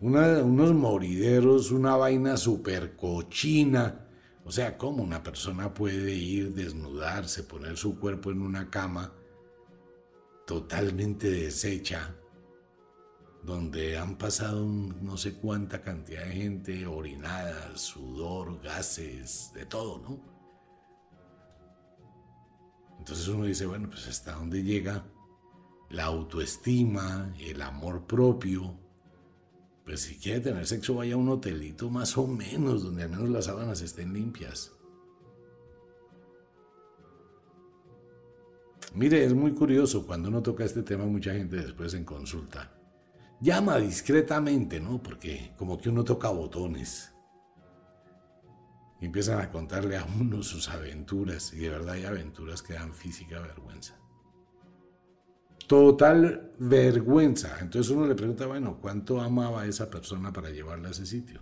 Unos 0.01 0.73
morideros, 0.73 1.71
una 1.71 1.95
vaina 1.95 2.35
súper 2.35 2.95
cochina. 2.95 4.07
O 4.43 4.51
sea, 4.51 4.77
¿cómo 4.77 5.03
una 5.03 5.21
persona 5.21 5.73
puede 5.73 6.13
ir, 6.15 6.53
desnudarse, 6.53 7.43
poner 7.43 7.77
su 7.77 7.99
cuerpo 7.99 8.31
en 8.31 8.41
una 8.41 8.69
cama 8.69 9.13
totalmente 10.47 11.29
deshecha, 11.29 12.15
donde 13.43 13.97
han 13.97 14.17
pasado 14.17 14.65
no 14.65 15.15
sé 15.17 15.35
cuánta 15.35 15.81
cantidad 15.81 16.25
de 16.25 16.31
gente 16.33 16.87
orinada, 16.87 17.77
sudor, 17.77 18.61
gases, 18.61 19.51
de 19.53 19.65
todo, 19.65 19.99
¿no? 19.99 20.31
Entonces 22.97 23.27
uno 23.27 23.45
dice, 23.45 23.65
bueno, 23.65 23.89
pues 23.89 24.07
hasta 24.07 24.33
dónde 24.33 24.63
llega 24.63 25.05
la 25.89 26.05
autoestima, 26.05 27.33
el 27.39 27.61
amor 27.61 28.05
propio. 28.05 28.80
Pues 29.85 30.01
si 30.01 30.17
quiere 30.17 30.39
tener 30.39 30.67
sexo, 30.67 30.95
vaya 30.95 31.15
a 31.15 31.17
un 31.17 31.29
hotelito 31.29 31.89
más 31.89 32.17
o 32.17 32.27
menos, 32.27 32.83
donde 32.83 33.03
al 33.03 33.09
menos 33.09 33.29
las 33.29 33.45
sábanas 33.45 33.81
estén 33.81 34.13
limpias. 34.13 34.73
Mire, 38.93 39.23
es 39.23 39.33
muy 39.33 39.53
curioso, 39.53 40.05
cuando 40.05 40.29
uno 40.29 40.41
toca 40.41 40.65
este 40.65 40.83
tema, 40.83 41.05
mucha 41.05 41.33
gente 41.33 41.55
después 41.57 41.93
en 41.93 42.03
consulta 42.03 42.77
llama 43.41 43.77
discretamente, 43.77 44.79
¿no? 44.79 45.01
Porque 45.01 45.53
como 45.57 45.77
que 45.77 45.89
uno 45.89 46.03
toca 46.03 46.29
botones. 46.29 47.11
Y 49.01 49.05
empiezan 49.05 49.41
a 49.41 49.49
contarle 49.51 49.97
a 49.97 50.05
uno 50.05 50.43
sus 50.43 50.69
aventuras, 50.69 51.51
y 51.53 51.57
de 51.57 51.69
verdad 51.69 51.95
hay 51.95 52.05
aventuras 52.05 52.61
que 52.61 52.73
dan 52.73 52.93
física 52.93 53.39
vergüenza. 53.39 54.00
Total 55.71 56.51
vergüenza. 56.59 57.57
Entonces 57.61 57.89
uno 57.93 58.05
le 58.05 58.13
pregunta, 58.13 58.45
bueno, 58.45 58.79
¿cuánto 58.81 59.21
amaba 59.21 59.65
esa 59.65 59.89
persona 59.89 60.33
para 60.33 60.49
llevarla 60.49 60.89
a 60.89 60.91
ese 60.91 61.05
sitio? 61.05 61.39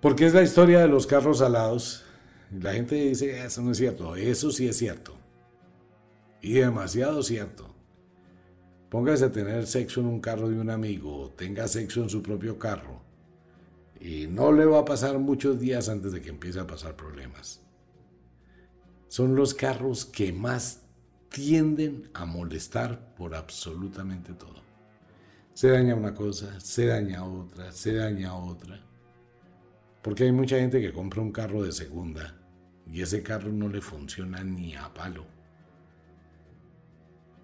Porque 0.00 0.26
es 0.26 0.34
la 0.34 0.42
historia 0.42 0.80
de 0.80 0.88
los 0.88 1.06
carros 1.06 1.40
alados. 1.40 2.02
La 2.50 2.72
gente 2.72 2.96
dice, 2.96 3.44
eso 3.44 3.62
no 3.62 3.70
es 3.70 3.78
cierto. 3.78 4.16
Eso 4.16 4.50
sí 4.50 4.66
es 4.66 4.76
cierto. 4.76 5.16
Y 6.42 6.54
demasiado 6.54 7.22
cierto. 7.22 7.72
Póngase 8.90 9.26
a 9.26 9.30
tener 9.30 9.68
sexo 9.68 10.00
en 10.00 10.06
un 10.06 10.20
carro 10.20 10.48
de 10.48 10.58
un 10.58 10.68
amigo, 10.68 11.32
tenga 11.38 11.68
sexo 11.68 12.02
en 12.02 12.10
su 12.10 12.24
propio 12.24 12.58
carro, 12.58 13.00
y 14.00 14.26
no 14.26 14.50
le 14.50 14.64
va 14.64 14.80
a 14.80 14.84
pasar 14.84 15.20
muchos 15.20 15.60
días 15.60 15.88
antes 15.88 16.10
de 16.10 16.20
que 16.20 16.30
empiece 16.30 16.58
a 16.58 16.66
pasar 16.66 16.96
problemas. 16.96 17.60
Son 19.06 19.36
los 19.36 19.54
carros 19.54 20.04
que 20.04 20.32
más 20.32 20.85
tienden 21.36 22.08
a 22.14 22.24
molestar 22.24 23.14
por 23.14 23.34
absolutamente 23.34 24.32
todo. 24.32 24.62
Se 25.52 25.68
daña 25.68 25.94
una 25.94 26.14
cosa, 26.14 26.58
se 26.60 26.86
daña 26.86 27.26
otra, 27.26 27.72
se 27.72 27.92
daña 27.92 28.34
otra. 28.34 28.80
Porque 30.00 30.24
hay 30.24 30.32
mucha 30.32 30.56
gente 30.56 30.80
que 30.80 30.94
compra 30.94 31.20
un 31.20 31.32
carro 31.32 31.62
de 31.62 31.72
segunda 31.72 32.40
y 32.90 33.02
ese 33.02 33.22
carro 33.22 33.52
no 33.52 33.68
le 33.68 33.82
funciona 33.82 34.42
ni 34.42 34.76
a 34.76 34.94
palo. 34.94 35.26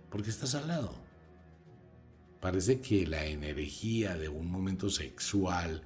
Porque 0.08 0.30
está 0.30 0.46
salado. 0.46 0.94
Parece 2.40 2.80
que 2.80 3.06
la 3.06 3.26
energía 3.26 4.16
de 4.16 4.30
un 4.30 4.50
momento 4.50 4.88
sexual 4.88 5.82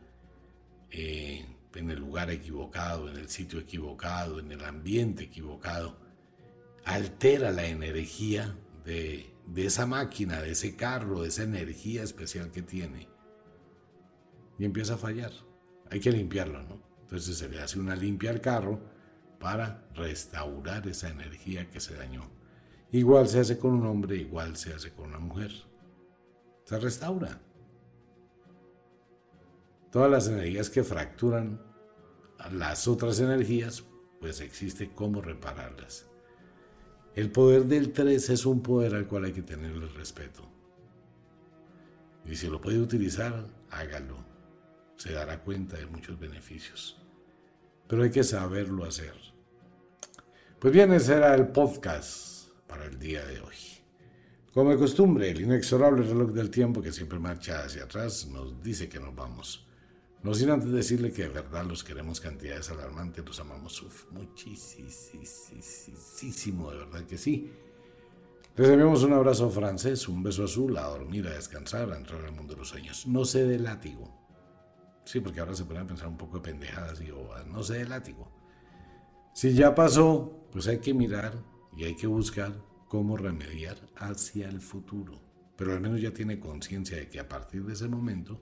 eh, 0.92 1.44
en 1.74 1.90
el 1.90 1.98
lugar 1.98 2.30
equivocado, 2.30 3.10
en 3.10 3.16
el 3.16 3.28
sitio 3.28 3.58
equivocado, 3.58 4.38
en 4.38 4.52
el 4.52 4.64
ambiente 4.64 5.24
equivocado, 5.24 6.05
altera 6.86 7.50
la 7.50 7.66
energía 7.66 8.56
de, 8.84 9.34
de 9.44 9.66
esa 9.66 9.86
máquina, 9.86 10.40
de 10.40 10.52
ese 10.52 10.76
carro, 10.76 11.22
de 11.22 11.28
esa 11.28 11.42
energía 11.42 12.04
especial 12.04 12.52
que 12.52 12.62
tiene. 12.62 13.08
Y 14.58 14.64
empieza 14.64 14.94
a 14.94 14.98
fallar. 14.98 15.32
Hay 15.90 16.00
que 16.00 16.12
limpiarlo, 16.12 16.62
¿no? 16.62 16.80
Entonces 17.02 17.38
se 17.38 17.48
le 17.48 17.60
hace 17.60 17.80
una 17.80 17.96
limpia 17.96 18.30
al 18.30 18.40
carro 18.40 18.80
para 19.40 19.88
restaurar 19.94 20.86
esa 20.86 21.08
energía 21.08 21.68
que 21.70 21.80
se 21.80 21.94
dañó. 21.94 22.30
Igual 22.92 23.28
se 23.28 23.40
hace 23.40 23.58
con 23.58 23.72
un 23.74 23.86
hombre, 23.86 24.16
igual 24.16 24.56
se 24.56 24.72
hace 24.72 24.92
con 24.92 25.08
una 25.08 25.18
mujer. 25.18 25.52
Se 26.64 26.78
restaura. 26.78 27.40
Todas 29.90 30.10
las 30.10 30.28
energías 30.28 30.70
que 30.70 30.84
fracturan 30.84 31.60
las 32.52 32.86
otras 32.86 33.18
energías, 33.18 33.84
pues 34.20 34.40
existe 34.40 34.92
cómo 34.94 35.20
repararlas. 35.20 36.06
El 37.16 37.32
poder 37.32 37.64
del 37.64 37.94
3 37.94 38.28
es 38.28 38.44
un 38.44 38.62
poder 38.62 38.94
al 38.94 39.06
cual 39.06 39.24
hay 39.24 39.32
que 39.32 39.40
tenerle 39.40 39.88
respeto. 39.88 40.42
Y 42.26 42.36
si 42.36 42.46
lo 42.46 42.60
puede 42.60 42.78
utilizar, 42.78 43.46
hágalo. 43.70 44.18
Se 44.96 45.12
dará 45.12 45.40
cuenta 45.40 45.78
de 45.78 45.86
muchos 45.86 46.20
beneficios. 46.20 47.00
Pero 47.88 48.02
hay 48.02 48.10
que 48.10 48.22
saberlo 48.22 48.84
hacer. 48.84 49.14
Pues 50.58 50.74
bien, 50.74 50.92
ese 50.92 51.14
era 51.14 51.34
el 51.34 51.48
podcast 51.48 52.50
para 52.66 52.84
el 52.84 52.98
día 52.98 53.24
de 53.24 53.40
hoy. 53.40 53.56
Como 54.52 54.72
de 54.72 54.76
costumbre, 54.76 55.30
el 55.30 55.40
inexorable 55.40 56.02
reloj 56.02 56.32
del 56.32 56.50
tiempo 56.50 56.82
que 56.82 56.92
siempre 56.92 57.18
marcha 57.18 57.64
hacia 57.64 57.84
atrás 57.84 58.26
nos 58.26 58.62
dice 58.62 58.90
que 58.90 59.00
nos 59.00 59.14
vamos. 59.14 59.65
No 60.26 60.34
sin 60.34 60.50
antes 60.50 60.70
decirle 60.72 61.12
que 61.12 61.22
de 61.22 61.28
verdad 61.28 61.64
los 61.64 61.84
queremos 61.84 62.20
cantidades 62.20 62.68
alarmantes, 62.70 63.24
los 63.24 63.38
amamos 63.38 63.80
muchísimo, 64.10 64.90
de 66.72 66.78
verdad 66.78 67.04
que 67.04 67.16
sí. 67.16 67.52
Les 68.56 68.68
enviamos 68.68 69.04
un 69.04 69.12
abrazo 69.12 69.48
francés, 69.50 70.08
un 70.08 70.24
beso 70.24 70.42
azul, 70.42 70.76
a 70.78 70.88
dormir, 70.88 71.28
a 71.28 71.34
descansar, 71.34 71.92
a 71.92 71.96
entrar 71.96 72.24
al 72.24 72.32
mundo 72.32 72.54
de 72.54 72.58
los 72.58 72.70
sueños. 72.70 73.06
No 73.06 73.24
sé 73.24 73.44
de 73.44 73.60
látigo. 73.60 74.12
Sí, 75.04 75.20
porque 75.20 75.38
ahora 75.38 75.54
se 75.54 75.64
pueden 75.64 75.86
pensar 75.86 76.08
un 76.08 76.16
poco 76.16 76.38
de 76.38 76.42
pendejadas 76.42 77.00
y 77.00 77.12
bobas. 77.12 77.46
No 77.46 77.62
sé 77.62 77.74
de 77.74 77.86
látigo. 77.86 78.28
Si 79.32 79.54
ya 79.54 79.76
pasó, 79.76 80.48
pues 80.50 80.66
hay 80.66 80.80
que 80.80 80.92
mirar 80.92 81.34
y 81.76 81.84
hay 81.84 81.94
que 81.94 82.08
buscar 82.08 82.52
cómo 82.88 83.16
remediar 83.16 83.76
hacia 83.94 84.48
el 84.48 84.60
futuro. 84.60 85.20
Pero 85.56 85.72
al 85.72 85.80
menos 85.80 86.00
ya 86.00 86.12
tiene 86.12 86.40
conciencia 86.40 86.96
de 86.96 87.08
que 87.08 87.20
a 87.20 87.28
partir 87.28 87.64
de 87.64 87.74
ese 87.74 87.86
momento 87.86 88.40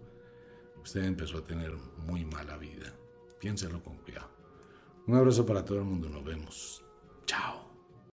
usted 0.85 1.05
empezó 1.05 1.39
a 1.39 1.45
tener 1.45 1.73
muy 2.07 2.25
mala 2.25 2.57
vida. 2.59 2.93
Piénselo 3.41 3.83
con 3.83 3.97
cuidado. 3.97 4.29
Un 5.07 5.17
abrazo 5.17 5.45
para 5.45 5.65
todo 5.65 5.79
el 5.79 5.85
mundo, 5.85 6.09
nos 6.09 6.25
vemos. 6.25 6.85
Chao. 7.27 7.64